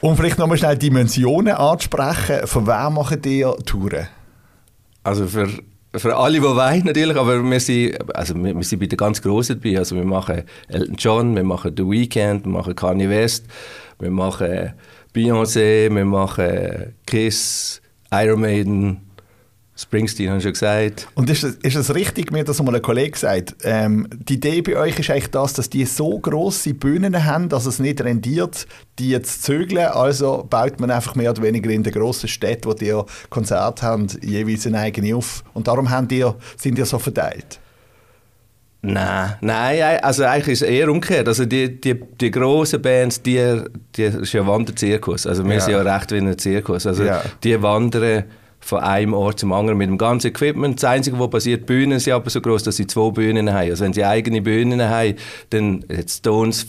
Um 0.00 0.16
vielleicht 0.16 0.38
nochmal 0.38 0.58
schnell 0.58 0.76
Dimensionen 0.76 1.54
anzusprechen, 1.54 2.46
von 2.46 2.66
wem 2.66 2.94
machen 2.94 3.22
die 3.22 3.44
Touren? 3.64 4.08
Also 5.04 5.26
für 5.26 5.48
für 5.94 6.16
alle, 6.16 6.34
die 6.34 6.42
wollen, 6.42 6.84
natürlich, 6.84 7.16
aber 7.16 7.42
wir 7.42 7.60
sind, 7.60 8.14
also 8.14 8.34
wir, 8.34 8.54
wir 8.54 8.62
sind 8.62 8.78
bei 8.78 8.86
den 8.86 8.96
ganz 8.96 9.22
Grossen 9.22 9.60
dabei. 9.60 9.78
Also 9.78 9.96
wir 9.96 10.04
machen 10.04 10.42
Elton 10.68 10.96
John, 10.96 11.34
wir 11.34 11.44
machen 11.44 11.74
The 11.76 11.84
Weeknd, 11.84 12.44
wir 12.44 12.52
machen 12.52 12.74
Kanye 12.74 13.08
West, 13.08 13.46
wir 13.98 14.10
machen 14.10 14.74
Beyoncé, 15.14 15.94
wir 15.94 16.04
machen 16.04 16.94
Kiss, 17.06 17.80
Iron 18.12 18.40
Maiden, 18.40 19.07
Springsteen, 19.80 20.28
habe 20.28 20.38
ich 20.38 20.42
schon 20.42 20.52
gesagt. 20.52 21.06
Und 21.14 21.30
ist 21.30 21.44
es, 21.44 21.54
ist 21.56 21.76
es 21.76 21.94
richtig, 21.94 22.32
mir 22.32 22.42
das 22.42 22.60
mal 22.60 22.74
ein 22.74 22.82
Kollege 22.82 23.12
gesagt, 23.12 23.54
ähm, 23.62 24.08
die 24.10 24.34
Idee 24.34 24.60
bei 24.60 24.76
euch 24.76 24.98
ist 24.98 25.08
eigentlich 25.08 25.30
das, 25.30 25.52
dass 25.52 25.70
die 25.70 25.84
so 25.84 26.18
grosse 26.18 26.74
Bühnen 26.74 27.24
haben, 27.24 27.48
dass 27.48 27.64
es 27.64 27.78
nicht 27.78 28.00
rendiert, 28.00 28.66
die 28.98 29.10
jetzt 29.10 29.44
zu 29.44 29.58
zügeln, 29.58 29.86
also 29.86 30.44
baut 30.50 30.80
man 30.80 30.90
einfach 30.90 31.14
mehr 31.14 31.30
oder 31.30 31.42
weniger 31.42 31.70
in 31.70 31.84
den 31.84 31.92
grossen 31.92 32.28
Städten, 32.28 32.68
wo 32.68 32.74
die 32.74 32.92
Konzerte 33.30 33.82
haben, 33.82 34.08
jeweils 34.20 34.66
eine 34.66 34.80
eigene 34.80 35.14
auf. 35.14 35.44
Und 35.54 35.68
darum 35.68 35.90
haben 35.90 36.08
die, 36.08 36.26
sind 36.56 36.76
die 36.76 36.84
so 36.84 36.98
verteilt. 36.98 37.60
Nein, 38.82 39.34
nein, 39.40 40.00
also 40.02 40.24
eigentlich 40.24 40.54
ist 40.54 40.62
es 40.62 40.68
eher 40.68 40.90
umgekehrt. 40.90 41.28
Also 41.28 41.44
die, 41.44 41.80
die, 41.80 41.94
die 42.20 42.30
grossen 42.32 42.82
Bands, 42.82 43.22
die, 43.22 43.62
die 43.94 44.02
ist 44.02 44.32
ja 44.32 44.44
Wanderzirkus. 44.44 45.24
Also 45.26 45.44
wir 45.44 45.54
ja. 45.54 45.60
sind 45.60 45.72
ja 45.72 45.82
recht 45.82 46.10
wie 46.10 46.18
ein 46.18 46.36
Zirkus. 46.36 46.84
Also 46.86 47.04
ja. 47.04 47.22
die 47.44 47.60
wandern 47.62 48.24
von 48.68 48.80
einem 48.80 49.14
Ort 49.14 49.40
zum 49.40 49.50
anderen 49.54 49.78
mit 49.78 49.88
dem 49.88 49.96
ganzen 49.96 50.26
Equipment. 50.26 50.76
Das 50.76 50.90
Einzige, 50.90 51.18
was 51.18 51.30
passiert, 51.30 51.62
die 51.62 51.64
Bühnen 51.64 51.98
sind 52.00 52.12
aber 52.12 52.28
so 52.28 52.38
groß, 52.38 52.64
dass 52.64 52.76
sie 52.76 52.86
zwei 52.86 53.10
Bühnen 53.10 53.50
haben. 53.50 53.70
Also 53.70 53.82
wenn 53.82 53.94
sie 53.94 54.04
eigene 54.04 54.42
Bühnen 54.42 54.82
haben, 54.82 55.14
dann 55.48 55.86
jetzt 55.88 56.18
Stones, 56.18 56.66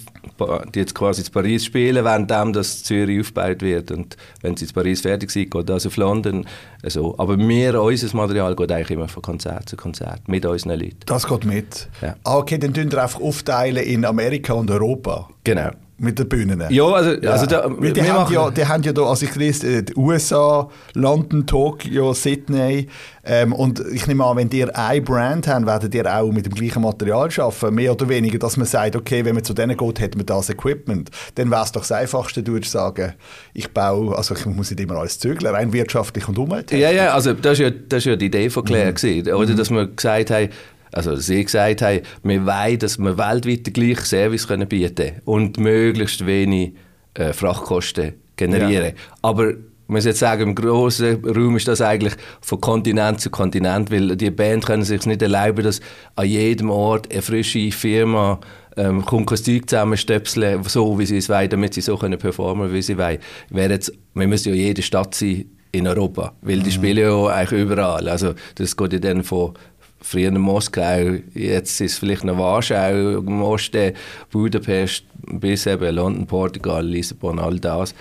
die 0.73 0.79
jetzt 0.79 0.95
quasi 0.95 1.23
in 1.23 1.31
Paris 1.33 1.65
spielen, 1.65 2.05
während 2.05 2.55
das 2.55 2.83
Zürich 2.83 3.19
aufgebaut 3.19 3.61
wird. 3.61 3.91
Und 3.91 4.15
wenn 4.41 4.55
sie 4.55 4.63
in 4.63 4.71
Paris 4.71 5.01
fertig 5.01 5.29
sind, 5.29 5.51
geht 5.51 5.67
das 5.67 5.85
auf 5.85 5.97
London. 5.97 6.45
Also, 6.81 7.15
aber 7.17 7.37
wir, 7.37 7.81
unser 7.81 8.15
Material 8.15 8.55
geht 8.55 8.71
eigentlich 8.71 8.91
immer 8.91 9.09
von 9.09 9.21
Konzert 9.21 9.67
zu 9.67 9.75
Konzert 9.75 10.25
mit 10.29 10.45
unseren 10.45 10.79
Leuten. 10.79 10.99
Das 11.05 11.27
geht 11.27 11.43
mit? 11.43 11.89
Ja. 12.01 12.15
Ah, 12.23 12.37
okay, 12.37 12.57
dann 12.57 12.73
tun 12.73 12.89
wir 12.89 13.03
einfach 13.03 13.19
aufteilen 13.19 13.83
in 13.83 14.05
Amerika 14.05 14.53
und 14.53 14.71
Europa? 14.71 15.27
Genau 15.43 15.71
mit 15.99 16.17
den 16.17 16.29
Bühnen. 16.29 16.63
Ja, 16.69 16.85
also, 16.85 17.11
ja. 17.11 17.31
also 17.31 17.45
da, 17.45 17.65
Weil 17.67 17.93
die, 17.93 18.09
haben 18.09 18.31
ja, 18.33 18.49
die 18.49 18.65
haben 18.65 18.83
ja 18.83 18.93
da, 18.93 19.03
also 19.03 19.25
ich 19.25 19.35
lese, 19.35 19.67
äh, 19.67 19.83
die 19.83 19.95
USA, 19.95 20.69
London, 20.93 21.45
Tokio, 21.45 22.13
Sydney 22.13 22.87
ähm, 23.23 23.53
und 23.53 23.83
ich 23.93 24.07
nehme 24.07 24.25
an, 24.25 24.37
wenn 24.37 24.49
ihr 24.51 24.75
eine 24.77 25.01
Brand 25.01 25.47
habt, 25.47 25.65
werdet 25.65 25.93
ihr 25.93 26.05
auch 26.05 26.31
mit 26.31 26.45
dem 26.45 26.53
gleichen 26.53 26.81
Material 26.81 27.29
arbeiten, 27.37 27.75
mehr 27.75 27.91
oder 27.91 28.09
weniger, 28.09 28.39
dass 28.39 28.57
man 28.57 28.65
sagt, 28.65 28.95
okay, 28.95 29.23
wenn 29.25 29.35
man 29.35 29.43
zu 29.43 29.53
denen 29.53 29.77
geht, 29.77 30.01
hat 30.01 30.15
man 30.15 30.25
das 30.25 30.49
Equipment. 30.49 31.09
Dann 31.35 31.51
wäre 31.51 31.63
es 31.63 31.71
doch 31.71 31.81
das 31.81 31.91
Einfachste, 31.91 32.41
du 32.41 32.53
würdest 32.53 32.71
sagen, 32.71 33.13
ich 33.53 33.71
baue, 33.71 34.17
also 34.17 34.35
ich 34.35 34.45
muss 34.45 34.71
nicht 34.71 34.79
immer 34.79 34.95
alles 34.95 35.19
zügeln, 35.19 35.53
rein 35.53 35.73
wirtschaftlich 35.73 36.27
und 36.27 36.37
umwelttechnisch. 36.37 36.81
Ja, 36.81 36.91
ja, 36.91 37.13
also 37.13 37.33
das 37.33 37.53
ist 37.53 37.59
ja, 37.59 37.69
das 37.69 37.99
ist 37.99 38.05
ja 38.05 38.15
die 38.15 38.27
Idee 38.27 38.49
von 38.49 38.63
Claire 38.63 38.91
mhm. 38.91 38.95
gewesen, 38.95 39.33
oder, 39.33 39.51
mhm. 39.51 39.57
dass 39.57 39.69
wir 39.69 39.87
gesagt 39.87 40.31
haben, 40.31 40.49
also 40.91 41.15
sie 41.15 41.43
gesagt 41.43 41.81
haben, 41.81 42.01
wir 42.23 42.45
wollen, 42.45 42.79
dass 42.79 42.97
wir 42.97 43.17
weltweit 43.17 43.65
den 43.67 43.73
gleichen 43.73 44.05
Service 44.05 44.47
können 44.47 44.67
bieten 44.67 45.21
und 45.25 45.59
möglichst 45.59 46.25
wenig 46.25 46.73
äh, 47.13 47.33
Frachtkosten 47.33 48.13
generieren. 48.35 48.93
Ja. 48.95 49.01
Aber 49.21 49.53
muss 49.89 50.05
jetzt 50.05 50.19
sagen, 50.19 50.43
im 50.43 50.55
grossen 50.55 51.25
Raum 51.25 51.57
ist 51.57 51.67
das 51.67 51.81
eigentlich 51.81 52.13
von 52.41 52.61
Kontinent 52.61 53.19
zu 53.21 53.29
Kontinent, 53.29 53.91
weil 53.91 54.15
die 54.15 54.29
Band 54.29 54.65
können 54.65 54.83
sich 54.83 55.05
nicht 55.05 55.21
erlauben, 55.21 55.63
dass 55.63 55.81
an 56.15 56.27
jedem 56.27 56.69
Ort 56.69 57.11
eine 57.11 57.21
frische 57.21 57.71
Firma 57.71 58.39
ähm, 58.77 59.03
Zeug 59.07 59.67
zusammenstöpseln, 59.67 60.63
so 60.63 60.97
wie 60.99 61.05
sie 61.05 61.17
es 61.17 61.27
wollen, 61.27 61.49
damit 61.49 61.73
sie 61.73 61.81
so 61.81 61.97
können 61.97 62.19
performen 62.19 62.71
wie 62.71 62.81
sie 62.81 62.97
wollen. 62.97 63.17
Wäre 63.49 63.73
jetzt, 63.73 63.91
wir 64.13 64.27
müssen 64.27 64.49
ja 64.49 64.55
jede 64.55 64.81
Stadt 64.83 65.15
sein 65.15 65.45
in 65.71 65.87
Europa, 65.87 66.33
weil 66.41 66.59
die 66.59 66.69
mhm. 66.69 66.73
spielen 66.73 66.97
ja 66.97 67.25
eigentlich 67.27 67.61
überall. 67.61 68.07
Also 68.09 68.33
das 68.55 68.77
geht 68.77 68.93
ja 68.93 68.99
dann 68.99 69.23
von 69.23 69.53
früher 70.01 70.31
Moskau, 70.31 71.17
jetzt 71.33 71.81
ist 71.81 71.93
es 71.93 71.97
vielleicht 71.99 72.23
noch 72.23 72.37
Warschau, 72.37 73.19
im 73.19 73.41
Osten, 73.41 73.93
Budapest, 74.31 75.03
bis 75.27 75.65
eben 75.65 75.95
London, 75.95 76.25
Portugal, 76.25 76.85
Lissabon, 76.85 77.39
all 77.39 77.59
das. 77.59 77.93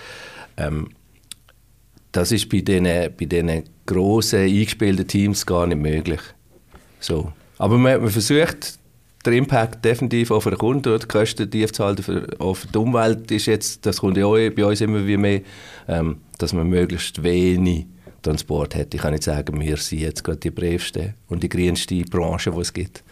Ähm, 0.57 0.89
das 2.11 2.31
ist 2.31 2.49
bei 2.49 2.61
diesen, 2.61 2.83
bei 2.83 3.25
diesen 3.25 3.63
grossen, 3.85 4.39
eingespielten 4.39 5.07
Teams 5.07 5.45
gar 5.45 5.67
nicht 5.67 5.79
möglich. 5.79 6.21
So. 6.99 7.31
Aber 7.57 7.77
man, 7.77 8.01
man 8.01 8.09
versucht, 8.09 8.79
der 9.25 9.33
Impact 9.33 9.83
definitiv 9.83 10.31
auf 10.31 10.45
den 10.45 10.57
Kunden 10.57 10.89
oder 10.89 10.99
die 10.99 11.07
Kosten 11.07 11.49
tief 11.51 11.73
zu 11.73 11.83
halten. 11.83 12.25
Auf 12.39 12.65
die 12.73 12.77
Umwelt 12.77 13.29
ist 13.31 13.47
jetzt, 13.47 13.85
das 13.85 13.97
kommt 13.97 14.17
ja 14.17 14.25
auch 14.25 14.35
bei 14.35 14.65
uns 14.65 14.81
immer 14.81 15.05
wie 15.05 15.17
mehr, 15.17 15.41
ähm, 15.87 16.17
dass 16.37 16.53
man 16.53 16.67
möglichst 16.67 17.21
wenig 17.21 17.85
Transport 18.21 18.75
hat. 18.75 18.93
Ich 18.93 19.01
kann 19.01 19.11
nicht 19.11 19.23
sagen, 19.23 19.59
wir 19.59 19.77
sind 19.77 19.99
jetzt 19.99 20.23
gerade 20.23 20.39
die 20.39 20.51
bravste 20.51 21.15
und 21.27 21.43
die 21.43 21.49
grünste 21.49 22.01
Branche, 22.03 22.51
die 22.51 22.59
es 22.59 22.73
gibt. 22.73 23.03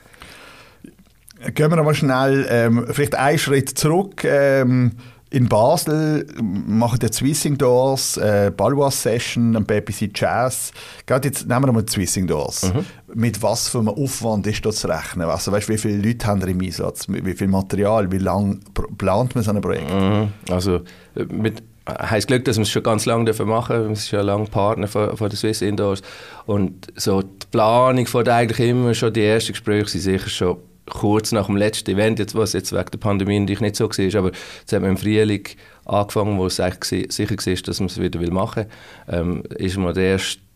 Gehen 1.54 1.70
wir 1.70 1.84
mal 1.84 1.94
schnell 1.94 2.48
ähm, 2.50 2.88
vielleicht 2.90 3.16
einen 3.16 3.38
Schritt 3.38 3.70
zurück. 3.70 4.24
Ähm, 4.24 4.94
in 5.30 5.50
Basel 5.50 6.26
machen 6.42 7.00
die 7.00 7.12
Swissing 7.12 7.58
Doors 7.58 8.16
äh, 8.18 8.52
Ballois 8.56 8.92
Session, 8.92 9.58
ein 9.58 9.66
BBC 9.66 10.10
Jazz. 10.16 10.72
Gerade 11.06 11.28
jetzt 11.28 11.48
nehmen 11.48 11.66
wir 11.66 11.74
mal 11.74 11.88
Swissing 11.88 12.28
Doors. 12.28 12.74
Mhm. 12.74 12.86
Mit 13.14 13.42
was 13.44 13.68
für 13.68 13.80
einem 13.80 13.90
Aufwand 13.90 14.48
ist 14.48 14.66
das 14.66 14.78
zu 14.78 14.88
rechnen? 14.88 15.28
Also 15.28 15.52
weißt, 15.52 15.68
wie 15.68 15.78
viele 15.78 15.98
Leute 15.98 16.26
haben 16.28 16.42
ihr 16.42 16.48
im 16.48 16.62
Einsatz? 16.62 17.08
Wie 17.10 17.34
viel 17.34 17.48
Material? 17.48 18.10
Wie 18.12 18.20
lange 18.20 18.60
plant 18.98 19.36
man 19.36 19.44
so 19.44 19.52
ein 19.52 19.60
Projekt? 19.60 19.94
Mhm. 19.94 20.30
Also 20.50 20.82
äh, 21.16 21.26
mit 21.30 21.62
heißt 21.88 22.28
Glück, 22.28 22.46
dass 22.46 22.58
wir 22.58 22.64
es 22.64 22.70
schon 22.70 22.84
ganz 22.84 23.06
lange 23.06 23.24
machen 23.24 23.76
dürfen. 23.76 23.90
Wir 23.90 23.96
sind 23.96 24.10
schon 24.10 24.26
lange 24.26 24.46
Partner 24.46 24.88
von, 24.88 25.16
von 25.16 25.30
der 25.30 25.38
Swiss 25.38 25.62
Indoors. 25.62 26.02
Und 26.46 26.88
so 26.96 27.22
die 27.22 27.48
Planung 27.52 28.06
von 28.06 28.28
eigentlich 28.28 28.70
immer 28.70 28.94
schon 28.94 29.14
die 29.14 29.24
ersten 29.24 29.54
Gespräche 29.54 29.90
sind 29.90 30.02
sicher 30.02 30.30
schon 30.30 30.58
kurz 30.90 31.32
nach 31.32 31.48
dem 31.48 31.58
letzten 31.58 31.92
Event, 31.92 32.20
jetzt, 32.20 32.36
was 32.36 32.54
jetzt 32.54 32.72
wegen 32.72 32.92
der 32.92 32.98
Pandemie 32.98 33.40
natürlich 33.40 33.62
nicht 33.62 33.76
so 33.76 33.90
war, 33.90 34.20
aber 34.20 34.32
jetzt 34.32 34.74
haben 34.74 34.84
wir 34.84 34.90
im 34.90 34.98
Frühling 34.98 35.46
angefangen, 35.86 36.38
wo 36.38 36.46
es 36.46 36.60
eigentlich 36.60 37.14
sicher 37.14 37.36
war, 37.36 37.56
dass 37.56 37.80
man 37.80 37.88
es 37.88 38.00
wieder 38.00 38.32
machen 38.32 38.66
will, 39.08 39.20
ähm, 39.20 39.44
ist 39.58 39.78
mal 39.78 39.94
der 39.94 40.04
erste 40.04 40.40
äh, 40.40 40.47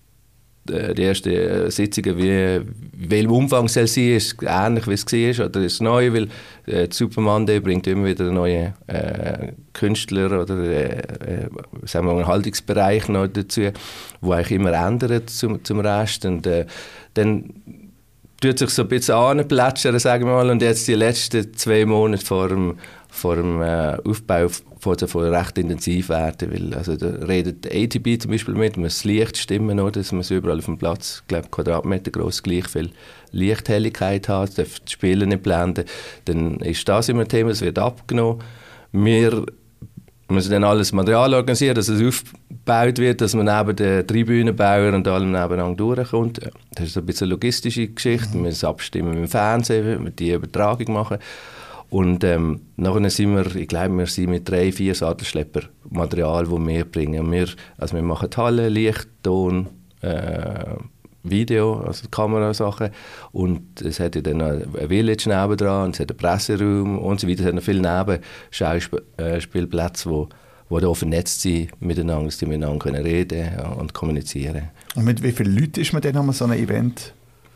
die 0.70 1.02
erste 1.02 1.32
äh, 1.34 1.72
Sitzung, 1.72 2.18
wie, 2.18 2.62
welchem 2.94 3.32
Umfang 3.32 3.68
soll 3.68 3.88
sie 3.88 4.16
ist 4.16 4.38
ähnlich 4.44 4.88
wie 4.88 4.94
es 4.94 5.40
war, 5.40 5.46
oder 5.48 5.62
ist 5.62 5.74
es 5.74 5.82
neu, 5.82 6.14
weil 6.14 6.28
äh, 6.68 6.88
Super 6.92 7.22
Monday 7.22 7.60
bringt 7.60 7.88
immer 7.88 8.06
wieder 8.06 8.32
neue 8.32 8.74
äh, 8.88 9.54
Künstler 9.74 10.42
oder 10.42 10.58
äh, 10.58 11.00
äh, 11.00 11.50
sagen 11.86 12.08
wir 12.08 12.28
Haltungsbereich 12.28 13.10
noch 13.10 13.28
dazu, 13.28 13.72
wo 14.22 14.34
eigentlich 14.34 14.52
immer 14.52 14.74
ändert 14.74 15.30
zum, 15.30 15.64
zum 15.64 15.80
Rest. 15.80 16.26
Und 16.26 16.46
äh, 16.46 16.66
dann 17.16 17.54
tut 18.42 18.60
sich 18.60 18.72
so 18.72 18.82
ein 18.82 18.88
bisschen 18.90 19.16
anplätschern, 19.16 19.98
sagen 20.00 20.26
wir 20.26 20.34
mal. 20.34 20.50
Und 20.50 20.62
jetzt 20.62 20.88
die 20.88 20.96
letzten 20.96 21.54
zwei 21.54 21.86
Monate 21.86 22.26
vor 22.26 22.50
dem, 22.50 22.78
vor 23.08 23.36
dem 23.36 23.62
äh, 23.62 23.98
Aufbau 24.04 24.48
von, 24.80 24.98
von 24.98 25.34
recht 25.34 25.58
intensiv 25.60 26.10
werden, 26.10 26.52
weil 26.52 26.74
also 26.74 26.96
da 26.96 27.08
redet 27.26 27.68
ATB 27.68 28.20
zum 28.20 28.32
Beispiel 28.32 28.56
mit, 28.56 28.78
man 28.78 28.86
das 28.86 29.04
Licht 29.04 29.38
stimmen, 29.38 29.80
oder, 29.80 29.92
dass 29.92 30.12
man 30.12 30.26
überall 30.30 30.58
auf 30.58 30.66
dem 30.66 30.80
Platz, 30.80 31.24
glaube 31.28 31.50
Quadratmeter 31.50 32.10
groß 32.10 32.42
gleich 32.42 32.68
viel 32.68 32.90
Lichthelligkeit 33.32 34.28
hat, 34.28 34.58
darf 34.58 34.80
das 34.80 34.92
Spielen 34.92 35.30
nicht 35.30 35.44
blenden, 35.44 35.86
dann 36.26 36.58
ist 36.62 36.88
das 36.90 37.10
immer 37.10 37.22
ein 37.22 37.30
Thema, 37.30 37.52
es 37.52 37.62
wird 37.62 37.78
abgenommen. 37.78 38.42
Wir 38.92 39.46
müssen 40.32 40.52
dann 40.52 40.64
alles 40.64 40.92
Material 40.92 41.34
organisieren, 41.34 41.76
dass 41.76 41.88
es 41.88 42.02
aufgebaut 42.02 42.98
wird, 42.98 43.22
dass 43.22 43.36
man 43.36 43.46
neben 43.46 43.76
den 43.76 44.08
Tribünenbauern 44.08 44.96
und 44.96 45.08
allem 45.08 45.32
nebeneinander 45.32 45.76
durchkommt. 45.76 46.40
Das 46.74 46.88
ist 46.88 46.98
ein 46.98 47.06
bisschen 47.06 47.26
eine 47.26 47.34
logistische 47.34 47.88
Geschichte. 47.88 48.34
Wir 48.34 48.42
müssen 48.42 48.66
abstimmen 48.66 49.12
mit 49.12 49.20
dem 49.20 49.28
Fernsehen, 49.28 50.04
mit 50.04 50.20
die 50.20 50.32
Übertragung 50.32 50.94
machen. 50.94 51.18
Und 51.90 52.24
ähm, 52.24 52.62
nachher 52.78 53.10
sind 53.10 53.36
wir, 53.36 53.56
ich 53.56 53.68
glaube, 53.68 53.98
wir 53.98 54.06
sind 54.06 54.30
mit 54.30 54.50
drei, 54.50 54.72
vier 54.72 54.96
Sattelschlepper 54.96 55.64
Material, 55.90 56.46
das 56.46 56.68
wir 56.68 56.86
bringen. 56.86 57.30
Wir, 57.32 57.48
also 57.78 57.96
wir 57.96 58.02
machen 58.02 58.30
Halle, 58.38 58.70
Licht, 58.70 59.10
Ton, 59.24 59.68
äh, 60.02 60.76
Video, 61.24 61.82
also 61.82 62.08
Kamerasachen. 62.10 62.92
Und 63.32 63.82
es 63.82 64.00
hat 64.00 64.16
ja 64.16 64.22
dann 64.22 64.42
ein 64.42 64.88
Village 64.88 65.28
nebendran, 65.28 65.86
und 65.86 65.96
es 65.96 66.00
hat 66.00 66.12
einen 66.12 66.18
Presseraum 66.18 67.00
und 67.00 67.20
so 67.20 67.28
weiter. 67.28 67.42
Es 67.42 67.48
hat 67.48 67.56
noch 67.56 67.64
viele 67.64 67.82
Nebenschauspielplätze, 67.82 70.10
wo, 70.10 70.30
wo 70.70 70.80
da 70.80 70.94
vernetzt 70.94 71.42
sind 71.42 71.70
miteinander, 71.82 72.26
dass 72.26 72.38
die 72.38 72.46
miteinander 72.46 72.80
können 72.80 73.04
reden 73.04 73.50
und 73.78 73.94
kommunizieren 73.94 74.70
Und 74.96 75.06
mit 75.06 75.22
wie 75.22 75.32
vielen 75.32 75.56
Leuten 75.56 75.80
ist 75.80 75.94
man 75.94 76.02
dann 76.02 76.18
an 76.18 76.32
so 76.32 76.46
einem 76.46 76.62
Event? 76.62 77.14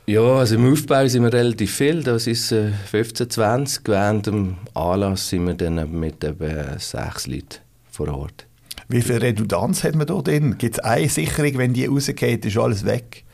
Ja, 0.07 0.21
also 0.21 0.53
im 0.53 0.71
Aufbau 0.71 1.07
sind 1.07 1.23
wir 1.23 1.33
relativ 1.33 1.73
viel, 1.73 2.03
das 2.03 2.27
ist 2.27 2.51
äh, 2.51 2.71
15, 2.71 3.27
20. 3.27 3.87
Während 3.87 4.27
dem 4.27 4.57
Anlass 4.75 5.29
sind 5.29 5.47
wir 5.47 5.55
dann 5.55 5.99
mit 5.99 6.23
etwa 6.23 6.77
sechs 6.77 7.25
Leuten 7.25 7.57
vor 7.89 8.09
Ort. 8.09 8.45
Wie 8.87 9.01
viel 9.01 9.17
Redundanz 9.17 9.83
hat 9.83 9.95
man 9.95 10.05
da 10.05 10.21
drin? 10.21 10.59
Gibt 10.59 10.75
es 10.75 10.83
eine 10.83 11.09
Sicherung, 11.09 11.57
wenn 11.57 11.73
die 11.73 11.87
rausgeht, 11.87 12.45
ist 12.45 12.57
alles 12.57 12.85
weg? 12.85 13.24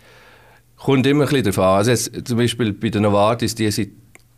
Kommt 0.83 1.05
immer 1.05 1.25
ein 1.25 1.29
bisschen 1.29 1.43
darauf 1.43 1.59
an. 1.59 1.77
Also 1.77 1.91
jetzt, 1.91 2.27
zum 2.27 2.37
Beispiel 2.37 2.73
bei 2.73 2.89
der 2.89 3.01
Novartis, 3.01 3.55
die 3.55 3.69
sind 3.71 3.91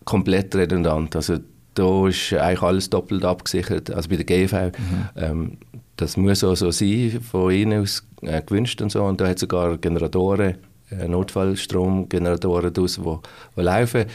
komplett 0.04 0.56
redundant. 0.56 1.16
Also 1.16 1.38
da 1.74 2.08
ist 2.08 2.34
eigentlich 2.34 2.62
alles 2.62 2.90
doppelt 2.90 3.24
abgesichert, 3.24 3.90
also 3.92 4.10
bei 4.10 4.18
der 4.18 4.26
GV. 4.26 4.54
Mhm. 4.54 5.10
Ähm, 5.16 5.58
das 5.96 6.18
muss 6.18 6.44
auch 6.44 6.56
so 6.56 6.72
sein, 6.72 7.20
von 7.22 7.52
ihnen 7.52 7.82
aus 7.82 8.06
äh, 8.22 8.42
gewünscht 8.42 8.82
und 8.82 8.92
so. 8.92 9.04
Und 9.04 9.22
da 9.22 9.28
hat 9.28 9.40
sogar 9.40 9.78
Generatoren, 9.78 10.58
äh, 10.92 11.08
Notfallstromgeneratoren 11.08 12.74
draus, 12.74 12.96
die, 12.96 13.18
die 13.56 13.62
laufen 13.62 14.06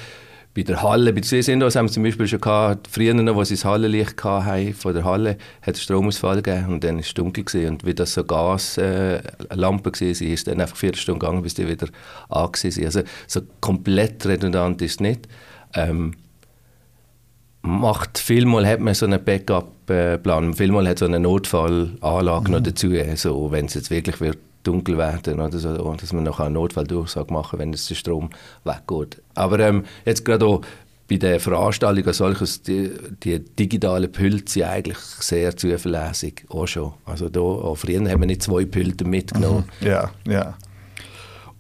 bei 0.59 0.65
der 0.65 0.83
Halle, 0.83 1.13
bei 1.13 1.21
den 1.21 1.41
Indoors 1.41 1.77
haben 1.77 1.87
wir 1.87 1.93
zum 1.93 2.03
Beispiel 2.03 2.27
schon 2.27 2.41
gehabt, 2.41 2.89
früher 2.89 3.15
noch, 3.15 3.37
als 3.37 3.49
sie 3.49 3.55
das 3.55 3.65
Hallenlicht 3.65 4.25
hatten, 4.25 4.75
von 4.75 4.93
der 4.93 5.05
Halle, 5.05 5.39
hat 5.63 5.77
es 5.77 5.83
Stromausfall 5.85 6.43
gegeben 6.43 6.73
und 6.73 6.83
dann 6.83 6.97
war 6.97 7.03
es 7.03 7.15
dunkel 7.15 7.45
gewesen. 7.45 7.75
Und 7.75 7.87
wie 7.87 7.95
das 7.95 8.15
so 8.15 8.25
Gaslampen 8.25 9.93
äh, 9.93 10.01
war, 10.01 10.33
ist 10.33 10.49
dann 10.49 10.61
einfach 10.61 10.77
vier 10.77 10.97
Stunden 10.97 11.21
gegangen, 11.21 11.43
bis 11.43 11.55
die 11.55 11.69
wieder 11.69 11.87
an 12.29 12.49
waren. 12.49 12.85
Also 12.85 13.03
so 13.29 13.41
komplett 13.61 14.27
redundant 14.27 14.83
ist 14.83 14.93
es 14.93 15.01
nicht. 15.01 15.29
Ähm, 15.75 16.15
macht 17.63 18.19
vielmal 18.19 18.67
hat 18.67 18.81
man 18.81 18.95
so 18.95 19.07
einen 19.07 19.23
Backup-Plan, 19.23 20.55
vielmal 20.55 20.89
hat 20.89 20.99
so 20.99 21.05
eine 21.05 21.21
Notfallanlage 21.21 22.49
mhm. 22.49 22.51
noch 22.51 22.63
dazu, 22.63 22.93
so, 23.15 23.53
wenn 23.53 23.67
es 23.67 23.75
jetzt 23.75 23.91
wirklich 23.91 24.21
wird 24.21 24.39
dunkel 24.69 24.99
werden 24.99 25.41
oder 25.41 25.59
so, 25.59 25.95
dass 25.95 26.13
man 26.13 26.25
noch 26.25 26.41
eine 26.41 26.51
Notfalldurchsage 26.51 27.33
machen 27.33 27.59
kann, 27.59 27.61
wenn 27.61 27.73
der 27.73 27.79
Strom 27.79 28.31
weggeht. 28.65 29.23
Aber 29.35 29.59
ähm, 29.61 29.85
jetzt 30.05 30.25
gerade 30.25 30.45
auch 30.47 30.61
bei 31.09 31.17
den 31.17 31.41
Veranstaltungen 31.41 32.07
als 32.07 32.19
solches, 32.19 32.63
die, 32.63 32.91
die 33.23 33.39
digitalen 33.41 34.13
Pulte 34.13 34.53
sind 34.53 34.65
eigentlich 34.65 34.99
sehr 34.99 35.57
zuverlässig, 35.57 36.45
auch 36.51 36.67
schon. 36.67 36.93
Also 37.07 37.31
da, 37.31 37.41
auch 37.41 37.77
früher 37.77 38.01
haben 38.11 38.21
wir 38.21 38.27
nicht 38.27 38.43
zwei 38.43 38.67
Pulte 38.67 39.05
mitgenommen. 39.05 39.65
Mhm. 39.81 39.87
Ja, 39.87 40.11
ja. 40.27 40.55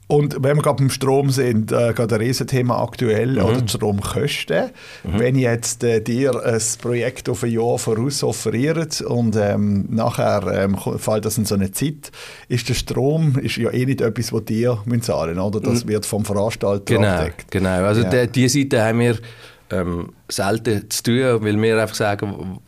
Und 0.09 0.43
wenn 0.43 0.57
wir 0.57 0.63
gerade 0.63 0.79
beim 0.79 0.89
Strom 0.89 1.29
sind, 1.29 1.71
äh, 1.71 1.93
gerade 1.93 2.15
ein 2.15 2.23
Riesenthema 2.23 2.83
aktuell, 2.83 3.33
mhm. 3.33 3.45
oder 3.45 3.61
die 3.61 3.69
Stromkosten. 3.69 4.71
Mhm. 5.05 5.19
Wenn 5.19 5.37
jetzt 5.37 5.85
äh, 5.85 6.01
dir 6.01 6.43
ein 6.45 6.63
Projekt 6.81 7.29
auf 7.29 7.45
ein 7.45 7.51
Jahr 7.51 7.79
voraus 7.79 8.23
offeriert 8.25 9.03
und 9.03 9.37
ähm, 9.37 9.87
nachher 9.91 10.65
ähm, 10.65 10.79
fällt 10.97 11.27
das 11.27 11.37
in 11.37 11.45
so 11.45 11.57
eine 11.57 11.73
Zeit, 11.73 12.11
ist 12.49 12.69
der 12.71 12.75
Strom 12.75 13.39
ist 13.39 13.59
ja 13.59 13.71
eh 13.71 13.85
nicht 13.85 14.01
etwas, 14.01 14.33
was 14.33 14.47
dir 14.47 14.83
zahlen 15.03 15.39
oder? 15.39 15.61
Das 15.61 15.85
mhm. 15.85 15.91
wird 15.91 16.07
vom 16.07 16.25
Veranstalter 16.25 16.85
genau, 16.87 17.09
abdeckt. 17.09 17.51
Genau, 17.51 17.85
also 17.85 18.01
ja. 18.01 18.27
die, 18.27 18.33
die 18.33 18.49
Seite 18.49 18.83
haben 18.83 19.01
wir 19.01 19.19
ähm, 19.71 20.15
selten 20.31 20.89
zu 20.89 21.03
tun, 21.03 21.45
weil 21.45 21.61
wir 21.61 21.83
einfach 21.83 21.95
sagen, 21.95 22.59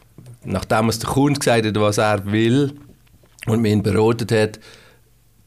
nachdem 0.45 0.87
uns 0.87 0.99
der 0.99 1.09
Kunde 1.09 1.41
gesagt 1.41 1.65
hat, 1.65 1.75
was 1.77 1.97
er 1.97 2.31
will 2.31 2.75
und 3.47 3.63
mir 3.63 3.73
ihn 3.73 3.83
beraten 3.83 4.29
hat, 4.37 4.61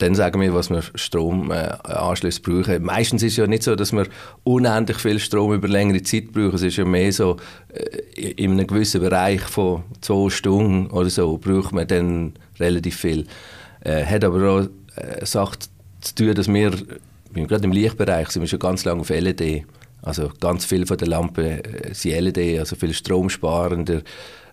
dann 0.03 0.15
sagen 0.15 0.41
wir, 0.41 0.53
was 0.53 0.69
wir 0.69 0.83
Stromanschlüsse 0.95 2.39
äh, 2.39 2.43
brauchen. 2.43 2.83
Meistens 2.83 3.23
ist 3.23 3.33
es 3.33 3.37
ja 3.37 3.47
nicht 3.47 3.63
so, 3.63 3.75
dass 3.75 3.93
wir 3.93 4.07
unendlich 4.43 4.97
viel 4.97 5.17
Strom 5.17 5.53
über 5.53 5.69
längere 5.69 6.03
Zeit 6.03 6.33
brauchen. 6.33 6.55
Es 6.55 6.63
ist 6.63 6.75
ja 6.75 6.83
mehr 6.83 7.11
so, 7.13 7.37
äh, 7.69 8.31
in 8.31 8.51
einem 8.51 8.67
gewissen 8.67 8.99
Bereich 8.99 9.41
von 9.41 9.83
zwei 10.01 10.29
Stunden 10.29 10.87
oder 10.87 11.09
so 11.09 11.37
braucht 11.37 11.71
man 11.71 11.87
dann 11.87 12.33
relativ 12.59 12.97
viel. 12.97 13.27
Äh, 13.79 14.03
hat 14.03 14.25
aber 14.25 14.49
auch 14.49 14.61
äh, 14.97 15.25
Sachen 15.25 15.59
zu 16.01 16.15
tun, 16.15 16.33
dass 16.35 16.49
wir, 16.49 16.71
gerade 17.33 17.63
im 17.63 17.71
Lichtbereich, 17.71 18.29
sind 18.29 18.41
wir 18.41 18.49
schon 18.49 18.59
ganz 18.59 18.83
lange 18.83 19.01
auf 19.01 19.09
LED 19.09 19.63
Also 20.03 20.29
ganz 20.39 20.65
viele 20.65 20.85
von 20.85 20.97
den 20.97 21.09
Lampen 21.09 21.45
äh, 21.45 21.93
sind 21.93 22.19
LED, 22.19 22.59
also 22.59 22.75
viel 22.75 22.93
stromsparender, 22.93 24.01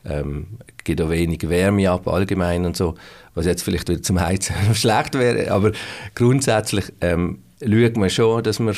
ähm, 0.05 0.47
gibt 0.85 1.03
auch 1.03 1.11
wenig 1.11 1.49
Wärme 1.49 1.91
ab 1.91 2.09
allgemein 2.09 2.65
und 2.65 2.77
so, 2.77 2.95
was 3.35 3.47
jetzt 3.47 3.63
vielleicht 3.63 3.89
wieder 3.89 4.03
zum 4.03 4.21
Heizen 4.21 4.55
schlecht 4.75 5.15
wäre, 5.15 5.51
aber 5.51 5.73
grundsätzlich 6.15 6.87
ähm, 7.01 7.41
schaut 7.61 7.97
man 7.97 8.11
schon, 8.11 8.43
dass 8.43 8.61
wir, 8.61 8.75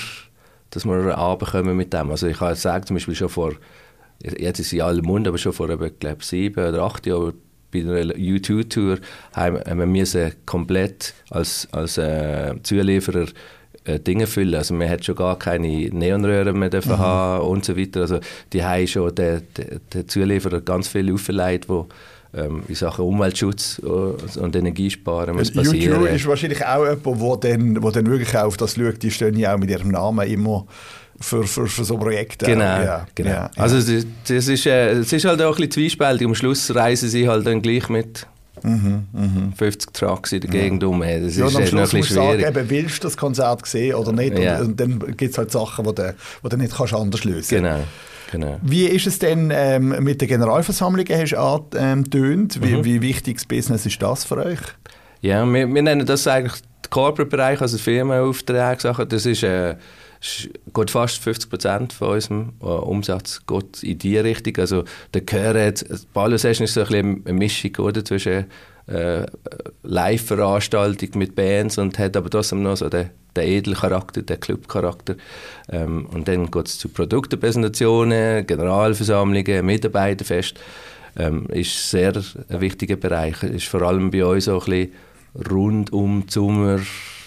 dass 0.70 0.84
wir 0.84 1.14
runterkommen 1.14 1.76
mit 1.76 1.92
dem. 1.92 2.10
Also 2.10 2.26
ich 2.26 2.40
habe 2.40 2.54
gesagt, 2.54 2.88
zum 2.88 2.96
Beispiel 2.96 3.14
schon 3.14 3.28
vor, 3.28 3.52
jetzt 4.22 4.58
ist 4.58 4.70
sie 4.70 4.78
in 4.78 4.82
allem 4.82 5.04
Mund, 5.04 5.28
aber 5.28 5.38
schon 5.38 5.52
vor, 5.52 5.68
ich 5.70 5.98
glaube, 6.00 6.24
sieben 6.24 6.66
oder 6.66 6.82
acht 6.82 7.06
Jahren 7.06 7.34
bei 7.72 7.80
einer 7.80 8.14
U2-Tour 8.14 8.98
haben 9.32 9.94
wir 9.94 10.32
komplett 10.44 11.14
als, 11.30 11.66
als 11.72 11.98
äh, 11.98 12.54
Zulieferer 12.62 13.26
äh, 13.84 13.98
Dinge 13.98 14.26
füllen. 14.26 14.54
Also 14.54 14.74
man 14.74 14.88
hat 14.88 15.04
schon 15.04 15.16
gar 15.16 15.38
keine 15.38 15.88
Neonröhren 15.88 16.58
mehr 16.58 16.70
dürfen 16.70 16.92
mhm. 16.92 16.98
haben 16.98 17.46
und 17.46 17.64
so 17.64 17.76
weiter. 17.76 18.02
Also 18.02 18.20
die 18.52 18.62
haben 18.62 18.86
schon 18.86 19.14
den, 19.14 19.42
den, 19.56 19.80
den 19.92 20.08
Zulieferer 20.08 20.60
ganz 20.60 20.88
viel 20.88 21.12
aufgelegt, 21.12 21.68
wo 21.68 21.88
ähm, 22.34 22.62
in 22.68 22.74
Sachen 22.74 23.04
Umweltschutz 23.04 23.78
und 23.78 24.56
Energiesparen 24.56 25.36
muss 25.36 25.52
passieren. 25.52 26.02
U2 26.02 26.14
ist 26.14 26.26
wahrscheinlich 26.26 26.64
auch 26.64 26.86
jemand, 26.86 27.44
der 27.44 27.58
dann, 27.58 27.82
wo 27.82 27.90
dann 27.90 28.06
wirklich 28.06 28.36
auf 28.36 28.56
das 28.56 28.74
schaut. 28.74 29.02
Die 29.02 29.10
stehen 29.10 29.36
ja 29.36 29.54
auch 29.54 29.58
mit 29.58 29.70
ihrem 29.70 29.88
Namen 29.88 30.26
immer 30.28 30.66
für, 31.20 31.44
für, 31.44 31.66
für 31.66 31.84
so 31.84 31.98
Projekte. 31.98 32.46
Genau, 32.46 32.64
ja, 32.64 33.06
genau. 33.14 33.30
Ja, 33.30 33.50
also 33.56 33.76
das, 33.76 34.06
das, 34.26 34.48
ist, 34.48 34.66
äh, 34.66 34.92
es 34.92 35.12
ist 35.12 35.24
halt 35.24 35.40
auch 35.42 35.50
ein 35.50 35.56
bisschen 35.56 35.72
zwiespältig. 35.72 36.26
Am 36.26 36.34
Schluss 36.34 36.74
reisen 36.74 37.08
sie 37.08 37.28
halt 37.28 37.46
dann 37.46 37.62
gleich 37.62 37.88
mit 37.88 38.26
Mhm, 38.64 39.06
mh. 39.12 39.52
50 39.56 39.92
Trucks 39.92 40.32
in 40.32 40.40
der 40.40 40.50
Gegend 40.50 40.82
ja. 40.82 40.88
um. 40.88 41.00
Das 41.00 41.36
ja, 41.36 41.46
ist 41.46 41.56
am 41.56 41.66
Schluss 41.66 41.92
musst 41.92 42.10
du 42.10 42.14
sagen, 42.14 42.40
eben, 42.40 42.70
willst 42.70 42.98
du 42.98 43.08
das 43.08 43.16
Konzert 43.16 43.66
sehen 43.66 43.94
oder 43.94 44.12
nicht? 44.12 44.38
Ja. 44.38 44.60
Und, 44.60 44.66
und, 44.66 44.80
dann 44.80 44.98
gibt 45.16 45.32
es 45.32 45.38
halt 45.38 45.50
Sachen, 45.50 45.84
die 45.84 45.94
du, 45.94 46.14
du 46.48 46.56
nicht 46.56 46.76
kannst 46.76 46.94
anders 46.94 47.24
lösen 47.24 47.62
Genau. 47.62 47.80
Genau. 48.30 48.58
Wie 48.62 48.86
ist 48.86 49.06
es 49.06 49.18
denn 49.18 49.52
ähm, 49.54 49.94
mit 50.02 50.22
den 50.22 50.28
Generalversammlungen, 50.28 51.20
hast 51.20 51.32
du 51.32 51.38
angetönt? 51.38 52.56
Ähm, 52.56 52.62
wie, 52.62 52.76
mhm. 52.76 52.84
wie 52.84 53.02
wichtig 53.02 53.36
das 53.36 53.44
Business 53.44 53.84
ist 53.84 54.00
das 54.00 54.24
für 54.24 54.38
euch? 54.38 54.60
Ja, 55.20 55.44
wir, 55.44 55.72
wir 55.72 55.82
nennen 55.82 56.06
das 56.06 56.26
eigentlich 56.26 56.62
den 56.62 56.90
Corporate-Bereich, 56.90 57.60
also 57.60 57.78
Firmenaufträge. 57.78 59.06
Das 59.06 59.26
ist... 59.26 59.42
Äh, 59.42 59.76
geht 60.72 60.90
fast 60.90 61.18
50 61.18 61.50
Prozent 61.50 61.92
von 61.92 62.10
unserem 62.10 62.52
äh, 62.60 62.64
Umsatz 62.64 63.42
geht 63.46 63.82
in 63.82 63.98
diese 63.98 64.24
Richtung. 64.24 64.56
Also 64.58 64.84
der 65.12 65.26
Chör 65.26 65.72
die 65.72 65.84
Ballo-Session 66.12 66.64
ist 66.64 66.74
so 66.74 66.80
ein 66.80 66.86
bisschen 66.86 67.22
eine 67.24 67.38
Mischung 67.38 67.76
oder, 67.78 68.04
zwischen 68.04 68.46
äh, 68.86 69.26
Live-Veranstaltung 69.82 71.10
mit 71.14 71.34
Bands 71.34 71.78
und 71.78 71.98
hat 71.98 72.16
aber 72.16 72.30
trotzdem 72.30 72.62
noch 72.62 72.76
so 72.76 72.88
den, 72.88 73.10
den 73.36 73.48
edlen 73.48 73.76
Charakter, 73.76 74.22
den 74.22 74.40
Club-Charakter. 74.40 75.16
Ähm, 75.70 76.06
und 76.06 76.28
dann 76.28 76.50
geht 76.50 76.66
es 76.66 76.78
zu 76.78 76.88
Produktepräsentationen, 76.88 78.46
Generalversammlungen, 78.46 79.66
Mitarbeiterfest. 79.66 80.58
Ähm, 81.16 81.46
ist 81.48 81.90
sehr 81.90 82.12
ein 82.48 82.60
wichtiger 82.60 82.96
Bereich. 82.96 83.42
Ist 83.42 83.66
vor 83.66 83.82
allem 83.82 84.10
bei 84.10 84.24
uns 84.24 84.48
auch 84.48 84.66
ein 84.66 84.70
bisschen 84.70 84.92
rund 85.50 85.92
um 85.92 86.26
die 86.26 86.32
Sommer 86.32 86.80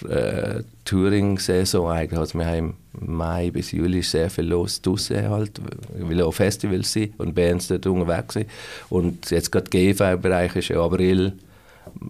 äh, 0.08 0.62
Touring-Saison 0.84 1.90
eigentlich. 1.90 2.18
Also 2.18 2.38
wir 2.38 2.46
haben 2.46 2.74
im 3.00 3.16
Mai 3.16 3.50
bis 3.50 3.72
Juli 3.72 4.02
sehr 4.02 4.30
viel 4.30 4.46
los 4.46 4.80
draußen 4.80 5.28
halt, 5.28 5.60
weil 5.98 6.22
auch 6.22 6.32
Festivals 6.32 6.92
sind 6.92 7.18
und 7.18 7.34
Bands 7.34 7.68
dort 7.68 7.86
unterwegs 7.86 8.34
sind. 8.34 8.48
Und 8.88 9.30
jetzt 9.30 9.50
gerade 9.50 9.70
GV-Bereich 9.70 10.56
ist 10.56 10.68
ja 10.68 10.80
April 10.80 11.32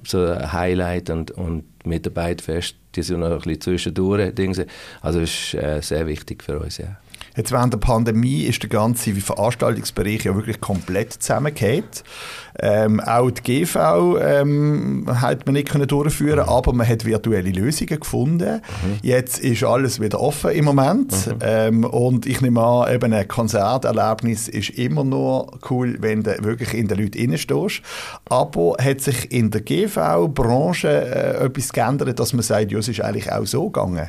so 0.04 0.24
ein 0.24 0.52
Highlight 0.52 1.10
und, 1.10 1.30
und 1.32 1.64
Mitarbeiterfest, 1.84 2.76
die 2.94 3.02
sind 3.02 3.20
noch 3.20 3.30
ein 3.30 3.38
bisschen 3.38 3.60
zwischendurch. 3.60 4.32
Also 5.00 5.20
das 5.20 5.30
ist 5.30 5.54
äh, 5.54 5.80
sehr 5.80 6.06
wichtig 6.06 6.42
für 6.42 6.58
uns, 6.58 6.78
ja. 6.78 6.96
Jetzt 7.36 7.52
während 7.52 7.72
der 7.72 7.78
Pandemie 7.78 8.44
ist 8.44 8.62
der 8.62 8.70
ganze 8.70 9.14
Veranstaltungsbereich 9.14 10.24
ja 10.24 10.34
wirklich 10.34 10.60
komplett 10.60 11.12
zusammengekehrt. 11.12 12.02
Ähm, 12.58 13.00
auch 13.00 13.30
die 13.30 13.64
GV 13.64 14.18
ähm, 14.18 15.06
hat 15.20 15.44
man 15.44 15.52
nicht 15.52 15.68
können 15.68 15.86
durchführen, 15.86 16.44
mhm. 16.44 16.48
aber 16.48 16.72
man 16.72 16.88
hat 16.88 17.04
virtuelle 17.04 17.50
Lösungen 17.50 18.00
gefunden. 18.00 18.62
Mhm. 18.62 18.98
Jetzt 19.02 19.38
ist 19.38 19.62
alles 19.64 20.00
wieder 20.00 20.18
offen 20.20 20.52
im 20.52 20.64
Moment 20.64 21.12
mhm. 21.26 21.38
ähm, 21.42 21.84
und 21.84 22.24
ich 22.24 22.40
nehme 22.40 22.62
an, 22.62 22.94
eben 22.94 23.12
ein 23.12 23.28
Konzerterlebnis 23.28 24.48
ist 24.48 24.70
immer 24.70 25.04
nur 25.04 25.58
cool, 25.68 25.98
wenn 26.00 26.22
du 26.22 26.34
wirklich 26.42 26.72
in 26.72 26.88
den 26.88 26.98
Leuten 26.98 27.30
reinstehst. 27.30 27.82
Aber 28.30 28.76
hat 28.80 29.02
sich 29.02 29.30
in 29.30 29.50
der 29.50 29.60
GV-Branche 29.60 30.88
äh, 30.88 31.44
etwas 31.44 31.72
geändert, 31.72 32.18
dass 32.18 32.32
man 32.32 32.42
sagt, 32.42 32.72
ja, 32.72 32.78
es 32.78 32.88
ist 32.88 33.02
eigentlich 33.02 33.30
auch 33.30 33.44
so 33.46 33.68
gegangen? 33.68 34.08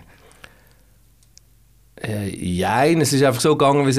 Äh, 2.02 2.30
ja, 2.36 2.86
es 2.86 3.14
ist 3.14 3.24
einfach 3.24 3.42
so 3.42 3.56
gegangen, 3.56 3.86
wie 3.86 3.90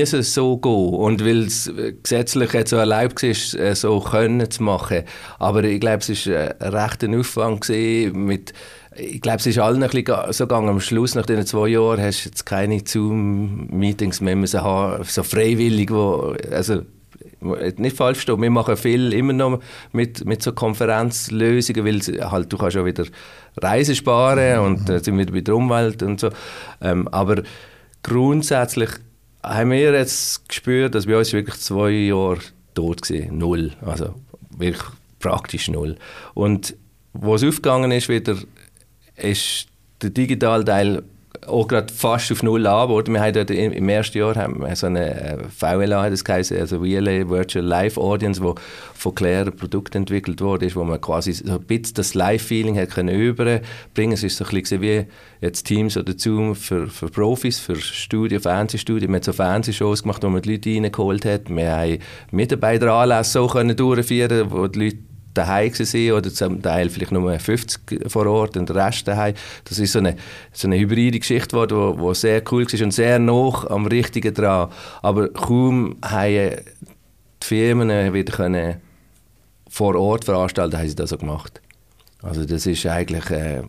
es 0.00 0.12
hätte 0.12 0.22
so 0.22 0.56
gehen 0.58 0.94
und 0.94 1.24
weil 1.24 1.44
es 1.44 1.66
äh, 1.66 1.94
gesetzlich 2.00 2.52
jetzt 2.52 2.70
so 2.70 2.76
erlaubt 2.76 3.22
ist, 3.22 3.54
äh, 3.54 3.74
so 3.74 3.98
können 4.00 4.48
zu 4.50 4.62
machen. 4.62 5.02
Aber 5.38 5.64
ich 5.64 5.80
glaube, 5.80 5.98
es 5.98 6.26
war 6.26 6.54
ein 6.60 6.74
rechter 6.74 7.08
Aufwand 7.18 7.68
mit 7.68 8.52
ich 8.96 9.20
glaube, 9.20 9.38
es 9.38 9.46
ist 9.46 9.58
allen 9.58 9.82
ein 9.82 9.88
bisschen 9.88 10.32
so 10.32 10.46
gegangen. 10.46 10.68
Am 10.68 10.80
Schluss, 10.80 11.14
nach 11.14 11.24
diesen 11.24 11.46
zwei 11.46 11.68
Jahren, 11.68 12.00
hast 12.00 12.24
du 12.24 12.28
jetzt 12.28 12.44
keine 12.44 12.80
Zoom-Meetings 12.84 14.20
mehr 14.20 14.36
müssen 14.36 14.62
haben, 14.62 15.04
so 15.04 15.22
freiwillig, 15.22 15.90
wo, 15.90 16.34
also 16.50 16.82
nicht 17.40 17.96
falsch 17.96 18.18
verstehen, 18.18 18.40
wir 18.42 18.50
machen 18.50 18.76
viel 18.76 19.12
immer 19.12 19.32
noch 19.32 19.60
mit, 19.92 20.24
mit 20.24 20.42
so 20.42 20.52
Konferenzlösungen, 20.52 21.84
weil 21.84 22.00
halt, 22.30 22.52
du 22.52 22.58
kannst 22.58 22.76
auch 22.76 22.84
wieder 22.84 23.04
Reisen 23.56 23.94
sparen 23.94 24.60
und 24.60 24.88
äh, 24.88 24.98
sind 24.98 25.18
wieder 25.18 25.32
bei 25.32 25.40
der 25.40 25.56
Umwelt 25.56 26.02
und 26.02 26.20
so. 26.20 26.30
Ähm, 26.80 27.08
aber 27.08 27.42
grundsätzlich 28.02 28.90
haben 29.42 29.70
wir 29.70 29.92
jetzt 29.92 30.48
gespürt, 30.48 30.94
dass 30.94 31.06
bei 31.06 31.16
uns 31.16 31.32
wirklich 31.32 31.56
zwei 31.56 31.90
Jahre 31.90 32.38
tot 32.74 33.10
waren. 33.10 33.38
Null. 33.38 33.72
Also 33.80 34.14
wirklich 34.56 34.84
praktisch 35.18 35.68
null. 35.68 35.96
Und 36.34 36.76
wo 37.12 37.34
es 37.34 37.44
aufgegangen 37.44 37.90
ist 37.90 38.08
wieder, 38.08 38.36
ist 39.16 39.66
der 40.02 40.10
digitale 40.10 40.64
Teil 40.64 41.02
auch 41.46 41.68
gerade 41.68 41.92
fast 41.92 42.30
auf 42.32 42.42
Null 42.42 42.66
angeboten. 42.66 43.12
Wir 43.12 43.20
haben 43.20 43.32
dort 43.32 43.50
im 43.50 43.88
ersten 43.88 44.18
Jahr 44.18 44.34
haben 44.36 44.62
so 44.74 44.86
eine 44.86 45.38
äh, 45.38 45.38
VLA, 45.48 46.10
das 46.10 46.24
heisst, 46.28 46.52
also 46.52 46.80
VLA, 46.80 47.28
Virtual 47.28 47.64
Live 47.64 47.96
Audience, 47.96 48.42
wo 48.42 48.56
von 48.94 49.14
Claire 49.14 49.46
ein 49.46 49.56
Produkt 49.56 49.94
entwickelt 49.94 50.40
wurde, 50.40 50.74
wo 50.74 50.84
man 50.84 51.00
quasi 51.00 51.32
so 51.32 51.52
ein 51.52 51.60
bisschen 51.62 51.94
das 51.94 52.14
Live-Feeling 52.14 52.86
können 52.88 53.14
überbringen. 53.14 54.12
Es 54.12 54.22
ist 54.22 54.36
so 54.36 54.44
ein 54.44 54.50
bisschen 54.50 54.82
wie 54.82 55.06
jetzt 55.40 55.64
Teams 55.64 55.96
oder 55.96 56.12
Zoom 56.16 56.54
für, 56.54 56.88
für 56.88 57.08
Profis, 57.08 57.58
für 57.58 57.76
Studio, 57.76 58.40
Fernsehstudio. 58.40 59.08
Wir 59.08 59.16
haben 59.16 59.22
so 59.22 59.32
Fernsehshows 59.32 60.02
gemacht, 60.02 60.22
wo 60.22 60.28
man 60.28 60.42
die 60.42 60.52
Leute 60.52 60.70
reingeholt 60.70 61.24
hat. 61.24 61.48
Wir 61.48 61.76
haben 61.76 61.98
Mitarbeiteranlässe 62.32 63.30
so 63.30 63.46
können 63.46 63.76
durchführen, 63.76 64.50
wo 64.50 64.66
die 64.66 64.84
Leute 64.84 65.09
daheim 65.34 65.72
waren 65.72 66.12
oder 66.12 66.32
zum 66.32 66.62
Teil 66.62 66.90
vielleicht 66.90 67.12
nur 67.12 67.38
50 67.38 68.10
vor 68.10 68.26
Ort 68.26 68.56
und 68.56 68.68
der 68.68 68.76
Rest 68.76 69.06
daheim. 69.08 69.34
Das 69.64 69.78
ist 69.78 69.92
so 69.92 69.98
eine, 69.98 70.16
so 70.52 70.68
eine 70.68 70.78
hybride 70.78 71.18
Geschichte 71.18 71.48
geworden, 71.48 71.76
wo, 71.76 71.98
wo 71.98 72.14
sehr 72.14 72.42
cool 72.50 72.66
war 72.66 72.84
und 72.84 72.92
sehr 72.92 73.18
nah 73.18 73.66
am 73.70 73.86
Richtigen 73.86 74.34
dran. 74.34 74.70
Aber 75.02 75.28
kaum 75.28 75.96
haben 76.02 76.56
die 77.42 77.46
Firmen 77.46 78.12
wieder 78.12 78.32
können 78.32 78.76
vor 79.68 79.94
Ort 79.94 80.24
veranstalten, 80.24 80.76
haben 80.76 80.88
sie 80.88 80.96
das 80.96 81.10
so 81.10 81.18
gemacht. 81.18 81.60
Also 82.22 82.44
das 82.44 82.66
ist 82.66 82.84
eigentlich 82.86 83.30
äh, 83.30 83.62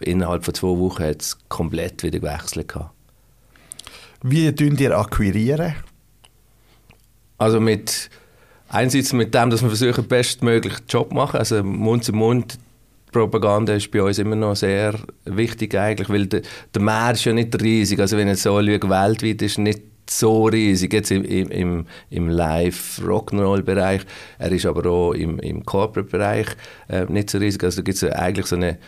innerhalb 0.00 0.44
von 0.44 0.54
zwei 0.54 0.68
Wochen 0.68 1.02
hat 1.02 1.22
es 1.22 1.38
komplett 1.48 2.02
wieder 2.02 2.20
gewechselt 2.20 2.68
gehabt. 2.68 2.92
Wie 4.22 4.52
tun 4.54 4.76
ihr 4.76 4.96
akquirieren? 4.96 5.74
Also 7.38 7.60
mit 7.60 8.10
einerseits 8.68 9.12
mit 9.12 9.34
dem, 9.34 9.50
dass 9.50 9.62
wir 9.62 9.68
versuchen, 9.68 10.02
den 10.02 10.08
bestmöglichen 10.08 10.84
Job 10.88 11.10
zu 11.10 11.14
machen. 11.14 11.38
Also 11.38 11.62
Mund 11.62 12.04
zu 12.04 12.12
Mund 12.12 12.58
Propaganda 13.10 13.74
ist 13.74 13.90
bei 13.90 14.02
uns 14.02 14.18
immer 14.18 14.36
noch 14.36 14.54
sehr 14.54 14.94
wichtig 15.24 15.74
eigentlich, 15.74 16.08
weil 16.10 16.26
der, 16.26 16.42
der 16.74 16.82
Markt 16.82 17.16
ist 17.16 17.24
ja 17.24 17.32
nicht 17.32 17.60
riesig. 17.60 17.98
Also 18.00 18.16
wenn 18.16 18.28
ich 18.28 18.38
so 18.38 18.50
schaue, 18.50 18.66
weltweit 18.66 19.42
ist 19.42 19.58
nicht 19.58 19.80
so 20.10 20.46
riesig, 20.46 20.92
jetzt 20.92 21.10
im, 21.10 21.24
im, 21.24 21.86
im 22.10 22.28
Live-Rock'n'Roll-Bereich. 22.28 24.02
Er 24.38 24.52
ist 24.52 24.66
aber 24.66 24.88
auch 24.90 25.12
im, 25.12 25.38
im 25.40 25.64
Corporate-Bereich 25.64 26.46
äh, 26.88 27.04
nicht 27.06 27.30
so 27.30 27.38
riesig. 27.38 27.64
Also 27.64 27.82
da 27.82 27.84
gibt 27.84 28.02
es 28.02 28.04
eigentlich 28.04 28.46
so 28.46 28.56
eine 28.56 28.78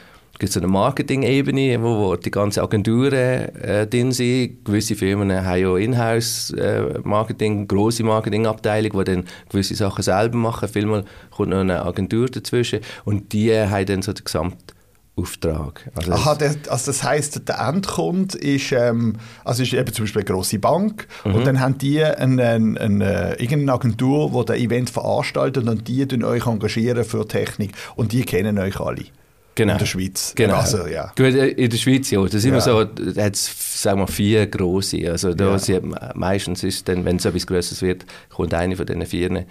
gibt 0.40 0.50
es 0.50 0.56
eine 0.56 0.68
Marketing-Ebene, 0.68 1.82
wo, 1.82 1.98
wo 1.98 2.16
die 2.16 2.30
ganzen 2.30 2.60
Agenturen 2.60 3.12
äh, 3.12 3.86
drin 3.86 4.10
sind. 4.10 4.64
Gewisse 4.64 4.96
Firmen 4.96 5.30
haben 5.44 5.60
ja 5.60 5.76
Inhouse-Marketing, 5.76 7.62
äh, 7.62 7.66
grosse 7.66 8.02
Marketingabteilung, 8.02 8.98
die 8.98 9.04
dann 9.04 9.24
gewisse 9.50 9.76
Sachen 9.76 10.02
selber 10.02 10.38
machen. 10.38 10.68
Vielmal 10.68 11.04
kommt 11.30 11.50
noch 11.50 11.60
eine 11.60 11.84
Agentur 11.84 12.26
dazwischen 12.28 12.80
und 13.04 13.34
die 13.34 13.54
haben 13.54 13.84
dann 13.84 14.00
so 14.00 14.14
den 14.14 14.24
Gesamtauftrag. 14.24 15.90
Also 15.94 16.12
Aha, 16.12 16.34
das, 16.36 16.56
also 16.68 16.90
das 16.90 17.02
heisst, 17.02 17.46
der 17.46 17.58
Endkunde 17.58 18.38
ist, 18.38 18.72
ähm, 18.72 19.16
also 19.44 19.62
ist 19.62 19.74
eben 19.74 19.92
zum 19.92 20.06
Beispiel 20.06 20.20
eine 20.22 20.30
grosse 20.32 20.58
Bank 20.58 21.06
mhm. 21.26 21.34
und 21.34 21.46
dann 21.46 21.60
haben 21.60 21.76
die 21.76 22.02
eine, 22.02 22.42
eine, 22.42 22.80
eine, 22.80 23.34
irgendeine 23.38 23.74
Agentur, 23.74 24.30
die 24.30 24.46
das 24.46 24.56
Event 24.56 24.88
veranstaltet 24.88 25.68
und 25.68 25.86
die 25.86 26.24
euch 26.24 26.46
engagieren 26.46 27.04
für 27.04 27.28
Technik 27.28 27.72
und 27.94 28.12
die 28.12 28.22
kennen 28.22 28.58
euch 28.58 28.80
alle. 28.80 29.04
Genau. 29.54 29.72
In 29.74 29.78
der 29.78 29.86
Schweiz. 29.86 30.32
Genau. 30.36 30.54
Also, 30.56 30.86
ja. 30.86 31.12
Gut, 31.16 31.26
äh, 31.34 31.48
in 31.48 31.68
der 31.70 31.76
Schweiz, 31.76 32.10
ja. 32.10 32.22
Da 32.22 32.38
sind 32.38 32.50
Ja. 32.50 32.56
wir 32.56 32.60
so, 32.60 32.84
da 32.84 33.22
hat 33.24 33.34
es, 33.34 33.82
sagen 33.82 33.98
wir, 34.00 34.06
vier 34.06 34.46
grosse. 34.46 35.10
Also 35.10 35.34
da 35.34 35.50
Ja. 35.52 35.58
sind, 35.58 35.94
meistens 36.14 36.62
ist 36.64 36.88
dann, 36.88 37.04
wenn 37.04 37.16
es 37.16 37.24
etwas 37.24 37.46
Größeres 37.46 37.82
wird, 37.82 38.06
kommt 38.30 38.54
eine 38.54 38.76
von 38.76 38.86
diesen 38.86 39.04
vier 39.06 39.44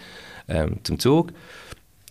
ähm, 0.47 0.77
zum 0.83 0.97
Zug. 0.99 1.31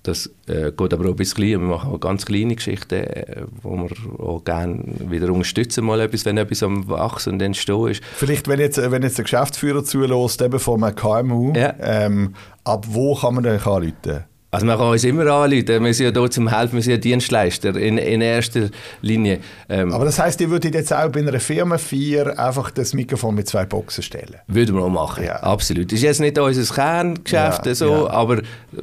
Das 0.05 0.31
äh, 0.47 0.71
geht 0.71 0.95
aber 0.95 1.11
auch 1.11 1.17
bis 1.17 1.35
klein. 1.35 1.49
Wir 1.49 1.59
machen 1.59 1.91
auch 1.93 1.99
ganz 1.99 2.25
kleine 2.25 2.55
Geschichten, 2.55 2.95
äh, 2.95 3.43
wo 3.63 3.77
wir 3.77 3.91
auch 4.21 4.45
gerne 4.45 4.81
wieder 5.11 5.31
unterstützen, 5.33 5.85
mal 5.85 6.01
etwas, 6.01 6.25
wenn 6.25 6.39
etwas 6.39 6.63
am 6.63 6.89
Wachsen 6.89 7.35
und 7.35 7.43
Entstehen 7.43 7.89
ist. 7.89 8.03
Vielleicht, 8.17 8.47
wenn 8.49 8.61
jetzt, 8.61 8.79
wenn 8.79 9.03
jetzt 9.03 9.19
der 9.19 9.25
Geschäftsführer 9.25 9.83
zulässt, 9.85 10.41
eben 10.41 10.59
von 10.61 10.83
einem 10.85 10.95
KMU, 10.95 11.53
Ja. 11.55 11.75
ähm, 11.81 12.35
ab 12.65 12.87
wo 12.89 13.17
kann 13.17 13.35
man 13.35 13.43
denn 13.45 13.59
anrufen? 13.61 14.25
Also 14.51 14.65
man 14.65 14.79
kann 14.79 14.89
uns 14.89 15.05
immer 15.05 15.27
anrufen, 15.27 15.85
wir 15.85 15.93
sind 15.95 16.05
ja 16.07 16.11
da 16.11 16.31
zum 16.31 16.49
Helfen, 16.49 16.77
wir 16.77 16.83
sind 16.83 16.93
ja 16.93 16.97
Dienstleister 16.97 17.77
in, 17.77 17.99
in 17.99 18.23
erster 18.23 18.71
Linie. 19.03 19.41
Ähm, 19.69 19.93
Aber 19.93 20.07
das 20.07 20.19
heisst, 20.19 20.41
ihr 20.41 20.49
würdet 20.49 20.75
jetzt 20.75 20.91
auch 20.91 21.11
bei 21.11 21.21
einer 21.21 21.39
Firma 21.39 21.77
4 21.77 22.39
einfach 22.39 22.71
das 22.71 22.95
Mikrofon 22.95 23.35
mit 23.35 23.47
zwei 23.47 23.67
Boxen 23.67 24.03
stellen? 24.03 24.37
Würden 24.47 24.75
wir 24.77 24.85
auch 24.85 24.89
machen, 24.89 25.25
Ja. 25.25 25.35
absolut. 25.43 25.93
Das 25.93 25.99
ist 25.99 26.03
jetzt 26.03 26.21
nicht 26.21 26.39
unser 26.39 26.75
Kerngeschäft, 26.75 27.67
Ja, 27.67 27.75
so, 27.75 28.07
ja. 28.07 28.11
aber 28.11 28.41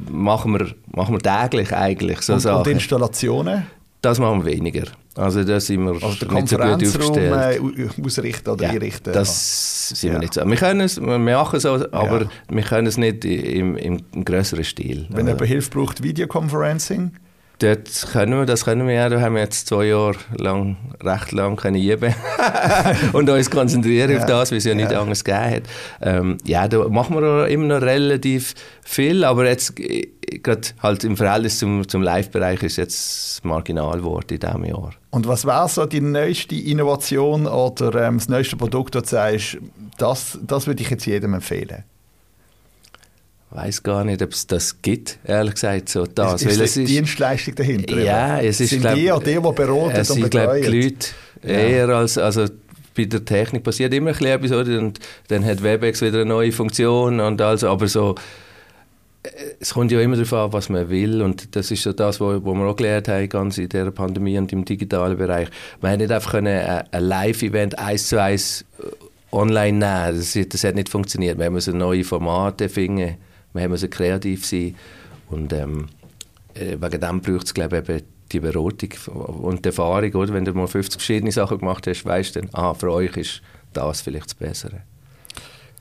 machen 0.08 0.52
wir, 0.56 0.68
machen 0.94 1.14
wir 1.16 1.18
täglich 1.20 1.72
eigentlich 1.74 2.20
so 2.22 2.34
Und, 2.34 2.36
und 2.36 2.42
Sachen. 2.42 2.70
Installationen? 2.72 3.66
das 4.02 4.20
machen 4.20 4.44
wir 4.44 4.52
weniger. 4.52 4.84
Also 5.16 5.42
da 5.44 5.58
sind 5.60 5.84
wir 5.84 5.92
Also 6.02 6.26
den 6.26 6.34
nicht 6.34 6.48
so 6.48 6.56
gut 6.98 7.18
aufgestellt. 7.18 7.78
äh, 7.98 8.02
ausrichten 8.04 8.50
oder 8.50 8.64
Ja, 8.64 8.70
einrichten? 8.70 9.12
das 9.12 9.88
sind 9.88 10.02
wir 10.10 10.12
Ja. 10.14 10.18
nicht 10.18 10.34
so. 10.34 10.46
Wir 10.46 10.56
können 10.56 10.80
es, 10.82 11.00
wir 11.00 11.18
machen 11.18 11.56
es, 11.56 11.64
aber 11.66 12.22
Ja. 12.22 12.28
wir 12.48 12.62
können 12.62 12.86
es 12.86 12.96
nicht 12.98 13.24
im, 13.24 13.76
im, 13.76 14.24
größeren 14.24 14.64
Stil. 14.64 15.06
Wenn 15.10 15.26
jemand 15.26 15.46
Hilfe 15.46 15.70
braucht, 15.70 16.02
Videoconferencing? 16.02 17.12
Dort 17.58 18.08
können 18.12 18.38
wir, 18.38 18.46
das 18.46 18.64
können 18.64 18.86
wir 18.86 18.94
ja, 18.94 19.08
da 19.08 19.20
haben 19.20 19.34
wir 19.34 19.42
jetzt 19.42 19.66
zwei 19.68 19.86
Jahre 19.86 20.16
lang, 20.36 20.76
recht 21.02 21.32
lang 21.32 21.56
können 21.56 21.80
üben 21.82 22.14
und 23.12 23.28
uns 23.30 23.50
konzentrieren 23.50 24.10
Ja. 24.10 24.18
auf 24.18 24.26
das, 24.26 24.50
weil 24.50 24.58
es 24.58 24.64
ja 24.64 24.74
nicht 24.74 24.90
Ja. 24.92 25.00
anders 25.00 25.24
gegeben 25.24 25.50
hat. 25.56 25.62
Ähm, 26.02 26.38
ja, 26.44 26.68
da 26.68 26.88
machen 26.88 27.16
wir 27.16 27.48
immer 27.48 27.64
noch 27.66 27.82
relativ 27.82 28.54
viel, 28.82 29.24
aber 29.24 29.46
jetzt 29.48 29.78
äh, 29.80 30.08
gerade 30.42 30.68
halt 30.82 31.04
im 31.04 31.16
Verhältnis 31.16 31.58
zum, 31.58 31.86
zum 31.88 32.02
Live-Bereich 32.02 32.62
ist 32.62 32.76
jetzt 32.76 33.44
marginal 33.44 33.98
geworden 33.98 34.26
in 34.34 34.38
diesem 34.40 34.64
Jahr. 34.64 34.90
Und 35.10 35.26
was 35.26 35.46
wäre 35.46 35.68
so 35.68 35.86
die 35.86 36.00
neueste 36.00 36.54
Innovation 36.56 37.46
oder 37.46 38.06
ähm, 38.06 38.18
das 38.18 38.28
neueste 38.28 38.56
Produkt, 38.56 38.94
das 38.94 39.04
du 39.04 39.08
sagst, 39.10 39.58
das, 39.98 40.38
das 40.46 40.66
würde 40.66 40.82
ich 40.82 40.90
jetzt 40.90 41.06
jedem 41.06 41.32
empfehlen? 41.34 41.84
Ich 43.56 43.62
weiß 43.62 43.82
gar 43.82 44.04
nicht, 44.04 44.20
ob 44.20 44.32
es 44.32 44.46
das 44.46 44.82
gibt, 44.82 45.18
ehrlich 45.24 45.54
gesagt, 45.54 45.88
so 45.88 46.04
das. 46.04 46.42
ist, 46.42 46.46
weil 46.46 46.52
ist 46.52 46.60
es 46.60 46.74
die 46.74 46.84
Dienstleistung 46.84 47.54
dahinter? 47.54 47.98
Ja, 47.98 48.38
es 48.38 48.60
ist, 48.60 48.68
Sind 48.68 48.82
glaub- 48.82 48.94
die 48.96 49.04
ja 49.04 49.18
die, 49.18 49.34
die 49.34 49.40
beraten 49.40 49.90
es 49.92 50.10
und 50.10 50.20
sind, 50.20 50.30
glaub, 50.30 50.54
die 50.56 50.66
Leute 50.66 51.06
eher 51.42 51.88
als, 51.88 52.18
also 52.18 52.44
bei 52.94 53.06
der 53.06 53.24
Technik 53.24 53.62
passiert 53.62 53.94
immer 53.94 54.10
ein 54.10 54.12
bisschen 54.12 54.26
etwas, 54.26 54.52
oder? 54.52 54.78
Und 54.78 55.00
dann 55.28 55.42
hat 55.42 55.62
Webex 55.62 56.02
wieder 56.02 56.20
eine 56.20 56.26
neue 56.26 56.52
Funktion 56.52 57.18
und 57.18 57.40
also, 57.40 57.70
aber 57.70 57.88
so, 57.88 58.14
äh, 59.22 59.28
es 59.58 59.72
kommt 59.72 59.90
ja 59.90 60.02
immer 60.02 60.16
darauf 60.16 60.34
an, 60.34 60.52
was 60.52 60.68
man 60.68 60.90
will 60.90 61.22
und 61.22 61.56
das 61.56 61.70
ist 61.70 61.82
so 61.82 61.94
das, 61.94 62.20
was 62.20 62.44
wo 62.44 62.52
wir 62.52 62.66
auch 62.66 62.76
gelernt 62.76 63.08
haben, 63.08 63.26
ganz 63.26 63.56
in 63.56 63.70
dieser 63.70 63.90
Pandemie 63.90 64.36
und 64.36 64.52
im 64.52 64.66
digitalen 64.66 65.16
Bereich. 65.16 65.48
Man 65.80 65.92
hat 65.92 65.98
nicht 66.00 66.12
einfach 66.12 66.32
können, 66.32 66.58
äh, 66.58 66.84
ein 66.90 67.04
Live-Event 67.04 67.78
eins 67.78 68.08
zu 68.08 68.20
eins 68.20 68.66
äh, 68.80 69.34
online 69.34 69.78
nehmen, 69.78 70.18
das, 70.18 70.38
das 70.46 70.62
hat 70.62 70.74
nicht 70.74 70.90
funktioniert. 70.90 71.38
Wir 71.38 71.48
müssen 71.48 71.78
neue 71.78 72.04
Formate 72.04 72.68
finden, 72.68 73.16
wir 73.56 73.68
müssen 73.68 73.90
kreativ 73.90 74.46
sein 74.46 74.74
und 75.30 75.52
ähm, 75.52 75.88
äh, 76.54 76.76
wegen 76.80 77.00
dem 77.00 77.20
braucht 77.20 77.46
es, 77.46 77.54
glaube 77.54 77.78
ich, 77.78 77.88
eben 77.88 78.02
die 78.32 78.40
Beratung 78.40 78.90
und 79.42 79.64
die 79.64 79.68
Erfahrung, 79.68 80.12
oder? 80.14 80.34
Wenn 80.34 80.44
du 80.44 80.52
mal 80.52 80.66
50 80.66 81.00
verschiedene 81.00 81.32
Sachen 81.32 81.58
gemacht 81.58 81.86
hast, 81.86 82.04
weißt 82.04 82.36
du 82.36 82.40
dann, 82.40 82.50
ah, 82.52 82.74
für 82.74 82.92
euch 82.92 83.16
ist 83.16 83.42
das 83.72 84.00
vielleicht 84.00 84.26
das 84.26 84.34
Bessere. 84.34 84.82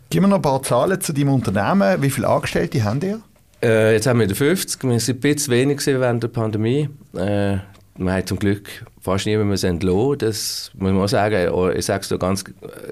Gib 0.09 0.21
mir 0.21 0.27
noch 0.27 0.37
ein 0.37 0.41
paar 0.41 0.61
Zahlen 0.61 1.01
zu 1.01 1.13
deinem 1.13 1.29
Unternehmen. 1.29 2.01
Wie 2.01 2.09
viele 2.09 2.27
Angestellte 2.27 2.83
habt 2.83 3.03
ihr? 3.03 3.21
Äh, 3.63 3.93
jetzt 3.93 4.05
haben 4.05 4.19
wir 4.19 4.27
die 4.27 4.35
50, 4.35 4.83
wir 4.83 4.99
sind 4.99 5.17
ein 5.17 5.21
bisschen 5.21 5.53
wenig 5.53 5.85
während 5.85 6.21
der 6.21 6.27
Pandemie. 6.27 6.89
Äh, 7.15 7.57
wir 7.97 8.11
haben 8.11 8.27
zum 8.27 8.39
Glück 8.39 8.85
fast 8.99 9.25
niemanden 9.25 9.65
entlassen. 9.65 10.17
Das 10.17 10.71
muss 10.73 10.91
man 10.91 11.01
auch 11.01 11.07
sagen. 11.07 11.73
Ich 11.77 11.85
sage 11.85 12.01
es 12.01 12.09
da 12.09 12.17
ganz 12.17 12.43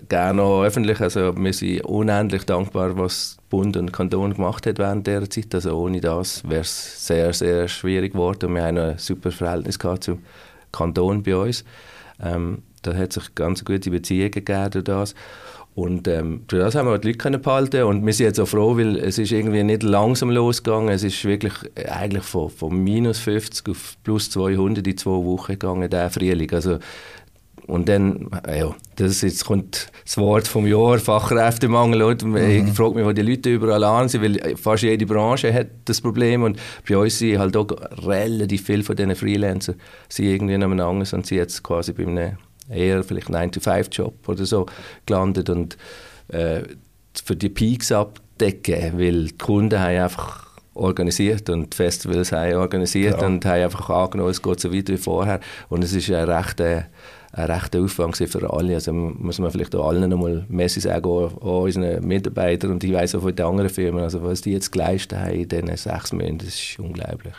gerne 0.08 0.42
auch 0.42 0.64
öffentlich. 0.64 1.02
Also 1.02 1.36
wir 1.36 1.54
sind 1.54 1.82
unendlich 1.82 2.46
dankbar, 2.46 2.98
was 2.98 3.38
Bund 3.50 3.76
und 3.76 3.92
Kanton 3.92 4.34
gemacht 4.34 4.66
hat 4.66 4.80
während 4.80 5.06
dieser 5.06 5.30
Zeit. 5.30 5.54
Also 5.54 5.78
ohne 5.78 6.00
das 6.00 6.48
wäre 6.48 6.62
es 6.62 7.06
sehr, 7.06 7.34
sehr 7.34 7.68
schwierig 7.68 8.14
geworden. 8.14 8.46
Und 8.46 8.56
wir 8.56 8.64
haben 8.64 8.78
ein 8.78 8.98
super 8.98 9.32
Verhältnis 9.32 9.78
gehabt 9.78 10.06
zum 10.06 10.20
Kanton 10.72 11.22
bei 11.22 11.36
uns. 11.36 11.66
Ähm, 12.22 12.64
da 12.82 12.94
hat 12.94 13.14
sich 13.14 13.36
ganz 13.36 13.66
gute 13.66 13.90
Beziehungen 13.90 14.32
gegeben 14.32 14.72
durch 14.72 14.86
das. 14.86 15.16
Und 15.76 16.08
ähm, 16.08 16.44
durch 16.48 16.62
das 16.62 16.76
haben 16.76 16.88
wir 16.88 17.00
die 17.00 17.08
Leute 17.08 17.18
können 17.18 17.42
behalten 17.42 17.84
und 17.84 18.06
wir 18.06 18.14
sind 18.14 18.28
jetzt 18.28 18.40
auch 18.40 18.48
froh, 18.48 18.78
weil 18.78 18.98
es 18.98 19.18
ist 19.18 19.32
irgendwie 19.32 19.64
nicht 19.64 19.82
langsam 19.82 20.30
losgegangen. 20.30 20.90
Es 20.90 21.04
ist 21.04 21.26
wirklich 21.26 21.54
äh, 21.74 21.88
eigentlich 21.88 22.24
von, 22.24 22.52
von 22.52 22.76
minus 22.76 23.18
50 23.20 23.70
auf 23.70 23.98
plus 24.04 24.30
200 24.30 24.86
in 24.86 24.98
zwei 24.98 25.12
Wochen 25.12 25.54
gegangen, 25.54 25.90
der 25.90 26.12
Frühling. 26.12 26.52
Also, 26.52 26.78
und 27.66 27.90
dann, 27.90 28.30
äh, 28.46 28.60
ja, 28.60 28.76
das 28.98 29.12
ist, 29.12 29.22
jetzt 29.24 29.46
kommt 29.46 29.92
das 30.06 30.18
Wort 30.18 30.48
vom 30.48 30.68
Jahr, 30.68 31.00
Fachkräftemangel. 31.00 32.04
Oder? 32.04 32.48
Ich 32.48 32.72
frage 32.74 32.94
mich, 32.94 33.06
wo 33.06 33.12
die 33.12 33.24
Leute 33.24 33.50
überall 33.50 33.84
an 33.84 34.10
sind, 34.10 34.22
weil 34.22 34.56
fast 34.58 34.84
jede 34.84 35.08
Branche 35.08 35.52
hat 35.52 35.68
das 35.86 36.02
Problem 36.02 36.44
und 36.44 36.60
bei 36.88 36.98
uns 36.98 37.18
sind 37.18 37.40
halt 37.40 37.58
auch 37.58 37.68
relativ 38.06 38.64
viele 38.64 38.84
von 38.84 38.96
diesen 38.96 39.16
Freelancern 39.16 39.76
sind 40.08 40.26
irgendwie 40.26 40.58
noch 40.58 40.70
anders 40.70 41.14
und 41.14 41.26
sind 41.26 41.38
jetzt 41.38 41.64
quasi 41.64 41.94
bei 41.94 42.06
einem 42.06 42.38
eher 42.70 43.04
vielleicht 43.04 43.30
9-to-5-Job 43.30 44.28
oder 44.28 44.46
so 44.46 44.66
gelandet 45.06 45.50
und 45.50 45.78
äh, 46.30 46.62
für 47.24 47.36
die 47.36 47.50
Peaks 47.50 47.92
abdecken, 47.92 48.98
weil 48.98 49.26
die 49.26 49.38
Kunden 49.38 49.80
haben 49.80 49.98
einfach 49.98 50.48
organisiert 50.74 51.50
und 51.50 51.74
die 51.74 51.78
Festivals 51.78 52.32
haben 52.32 52.56
organisiert 52.56 53.22
Ja. 53.22 53.28
und 53.28 53.46
haben 53.46 53.62
einfach 53.64 53.90
angenommen, 53.90 54.32
es 54.32 54.42
geht 54.42 54.60
so 54.60 54.74
weiter 54.74 54.94
wie 54.94 54.98
vorher 54.98 55.40
und 55.70 55.84
es 55.84 55.94
ist 55.94 56.10
ein 56.10 56.30
rechter 56.30 56.86
ein 57.36 57.50
rechter 57.50 57.82
Aufwand 57.82 58.16
für 58.16 58.54
alle. 58.54 58.76
Also 58.76 58.94
muss 58.94 59.40
man 59.40 59.50
vielleicht 59.50 59.76
auch 59.76 59.90
allen 59.90 60.08
nochmal 60.08 60.46
Messi 60.50 60.80
sagen, 60.80 61.06
auch, 61.06 61.34
auch 61.42 61.64
unseren 61.64 62.06
Mitarbeitern 62.06 62.72
und 62.72 62.84
ich 62.84 62.94
weiß 62.94 63.16
auch 63.16 63.22
von 63.22 63.36
den 63.36 63.46
anderen 63.46 63.70
Firmen, 63.72 64.04
also 64.04 64.22
was 64.24 64.42
die 64.42 64.52
jetzt 64.52 64.72
geleistet 64.72 65.18
haben 65.18 65.32
in 65.34 65.48
diesen 65.48 65.76
sechs 65.76 66.14
Monaten, 66.14 66.38
das 66.38 66.50
ist 66.50 66.78
unglaublich. 66.78 67.34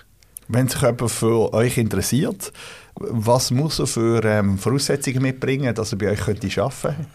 Wenn 0.48 0.68
sich 0.68 0.80
jemand 0.82 1.10
für 1.10 1.52
euch 1.52 1.78
interessiert, 1.78 2.52
was 2.96 3.50
muss 3.50 3.78
er 3.78 3.86
für 3.86 4.24
ähm, 4.24 4.58
Voraussetzungen 4.58 5.22
mitbringen, 5.22 5.74
dass 5.74 5.92
er 5.92 5.98
bei 5.98 6.10
euch 6.10 6.20
könnte 6.20 6.48
arbeiten 6.62 6.96
könnte? 6.96 7.06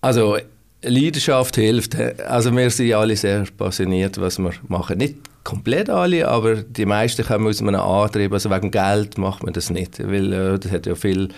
Also 0.00 0.38
Leidenschaft 0.82 1.56
hilft. 1.56 1.96
Also 2.20 2.54
wir 2.54 2.70
sind 2.70 2.92
alle 2.94 3.16
sehr 3.16 3.44
passioniert, 3.56 4.20
was 4.20 4.38
wir 4.38 4.52
machen. 4.68 4.98
Nicht 4.98 5.16
komplett 5.44 5.90
alle, 5.90 6.28
aber 6.28 6.56
die 6.56 6.86
meisten 6.86 7.24
kommen 7.24 7.48
aus 7.48 7.60
einem 7.60 7.74
Antrieb. 7.74 8.32
Also 8.32 8.50
wegen 8.50 8.70
Geld 8.70 9.18
macht 9.18 9.42
man 9.42 9.52
das 9.52 9.70
nicht, 9.70 9.98
weil 9.98 10.32
äh, 10.32 10.58
das 10.58 10.70
hat 10.70 10.86
ja 10.86 10.94
viel 10.94 11.28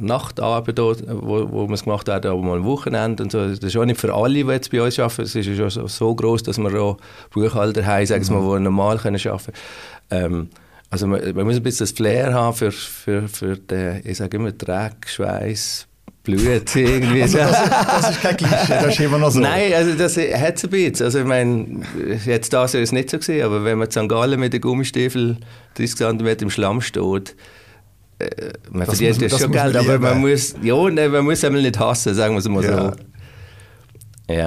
Nachtarbeit, 0.00 0.78
dort, 0.78 1.02
wo, 1.08 1.50
wo 1.50 1.64
man 1.64 1.74
es 1.74 1.82
gemacht 1.82 2.08
hat, 2.08 2.24
aber 2.24 2.40
mal 2.40 2.58
am 2.58 2.64
Wochenende 2.64 3.22
und 3.22 3.32
so. 3.32 3.46
Das 3.46 3.58
ist 3.58 3.76
auch 3.76 3.84
nicht 3.84 4.00
für 4.00 4.14
alle, 4.14 4.34
die 4.34 4.50
jetzt 4.50 4.70
bei 4.70 4.80
uns 4.80 4.98
arbeiten. 4.98 5.22
Es 5.22 5.34
ist 5.34 5.46
ja 5.46 5.68
schon 5.68 5.88
so, 5.88 6.14
groß, 6.14 6.44
dass 6.44 6.58
wir 6.58 6.80
auch 6.80 6.98
Buchhalter 7.30 7.84
haben, 7.84 8.06
sagen 8.06 8.28
wir 8.28 8.40
mal, 8.40 8.58
die 8.58 8.64
normal 8.64 8.98
können 8.98 9.20
arbeiten 9.26 9.52
ähm, 10.10 10.48
also 10.90 11.06
man, 11.06 11.20
man 11.34 11.46
muss 11.46 11.56
ein 11.56 11.62
bisschen 11.62 11.86
das 11.86 11.92
Flair 11.92 12.32
haben 12.32 12.56
für, 12.56 12.72
für, 12.72 13.28
für 13.28 13.56
den, 13.56 14.00
ich 14.04 14.16
sage 14.16 14.36
immer, 14.38 14.52
Dreck, 14.52 15.06
Schweiß, 15.06 15.86
Blut 16.22 16.42
irgendwie. 16.76 17.22
Also 17.22 17.38
das, 17.38 17.70
das 17.70 18.10
ist 18.10 18.22
kein 18.22 18.36
Klischee, 18.36 18.54
das 18.68 18.86
ist 18.86 19.00
immer 19.00 19.18
noch 19.18 19.30
so. 19.30 19.40
Nein, 19.40 19.72
also 19.74 19.94
das 19.94 20.16
hat 20.16 20.56
es 20.56 20.64
ein 20.64 20.70
bisschen. 20.70 21.06
Also 21.06 21.18
ich 21.20 21.24
meine, 21.26 21.82
jetzt 22.24 22.52
das 22.52 22.74
ist 22.74 22.80
es 22.80 22.92
nicht 22.92 23.10
so 23.10 23.18
gesehen, 23.18 23.44
aber 23.44 23.64
wenn 23.64 23.78
man 23.78 23.90
St. 23.90 24.08
Gallen 24.08 24.40
mit 24.40 24.52
den 24.52 24.60
Gummistiefeln 24.60 25.44
30 25.76 25.96
cm 25.96 26.26
im 26.40 26.50
Schlamm 26.50 26.80
steht, 26.80 27.36
äh, 28.18 28.28
man 28.70 28.86
Das 28.86 28.98
verdient 28.98 29.20
muss 29.20 29.30
das 29.30 29.40
schon 29.40 29.52
Geld, 29.52 29.76
aber 29.76 29.98
man 29.98 30.20
muss, 30.20 30.54
ja, 30.62 30.90
nein, 30.90 31.10
man 31.10 31.24
muss 31.24 31.44
einmal 31.44 31.62
nicht 31.62 31.78
hassen, 31.78 32.14
sagen 32.14 32.34
wir 32.34 32.38
es 32.40 32.48
mal 32.48 32.62
so. 32.62 32.70
Ja, 32.70 32.92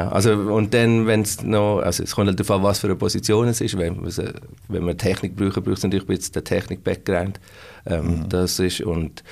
also 0.10 0.34
und 0.34 0.74
dann, 0.76 1.08
wenn 1.08 1.22
es 1.22 1.41
noch, 1.41 1.80
also 1.80 2.04
es 2.04 2.13
kommt 2.13 2.28
halt 2.28 2.39
darauf 2.39 2.52
an, 2.58 2.63
was 2.63 2.80
für 2.80 2.88
eine 2.88 2.96
Position 2.96 3.48
es 3.48 3.62
ist. 3.62 3.76
Wenn, 3.78 4.00
man 4.02 4.12
se- 4.12 4.34
wenn 4.67 4.84
man 4.84 4.96
Technik 4.98 5.36
braucht, 5.36 5.56
braucht 5.63 5.78
es 5.78 5.84
natürlich 5.84 6.06
ein 6.06 6.15
bisschen 6.15 6.34
den 6.34 6.44
Technik-Background. 6.44 7.39
Ähm, 7.88 8.06
Mhm. 8.06 8.30
Das 8.30 8.60
ist, 8.60 8.82
und 8.82 9.24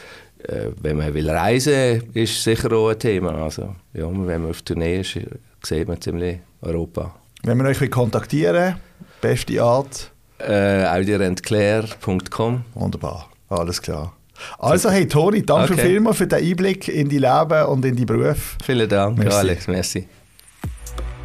äh, 0.44 0.70
wenn 0.82 0.98
man 0.98 1.14
will 1.14 1.30
reisen, 1.30 2.02
ist 2.14 2.44
sicher 2.44 2.72
auch 2.72 2.90
ein 2.90 2.98
Thema. 2.98 3.44
Also, 3.44 3.76
ja, 3.94 4.06
wenn 4.12 4.42
man 4.42 4.50
auf 4.50 4.62
Tournee 4.64 5.02
ist, 5.02 5.20
sieht 5.64 5.88
man 5.88 6.02
ziemlich 6.02 6.40
Europa. 6.62 7.14
Wenn 7.44 7.58
wir 7.60 7.66
euch 7.66 7.80
will 7.80 7.90
kontaktieren 7.90 8.76
beste 9.22 9.62
Art, 9.62 10.12
Äh, 10.40 10.86
audirentclair.com 10.86 12.64
wunderbar, 12.74 13.30
alles 13.50 13.82
klar. 13.82 14.14
Also 14.58 14.90
hey 14.90 15.06
Toni, 15.08 15.44
danke 15.46 15.74
Okay. 15.74 15.82
vielmals 15.86 16.18
für 16.18 16.28
den 16.28 16.40
Einblick 16.44 16.88
in 16.88 17.10
die 17.10 17.18
Leben 17.20 17.66
und 17.68 17.84
in 17.86 17.96
die 17.96 18.06
Beruf. 18.06 18.56
Vielen 18.64 18.88
Dank, 18.88 19.18
Merci. 19.18 19.38
Alex. 19.38 19.68
Merci. 19.68 20.08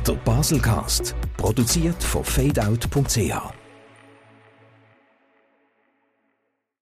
Der 0.06 0.12
Baselcast, 0.12 1.14
produziert 1.38 2.02
von 2.02 2.22
fadeout.ch. 2.22 3.63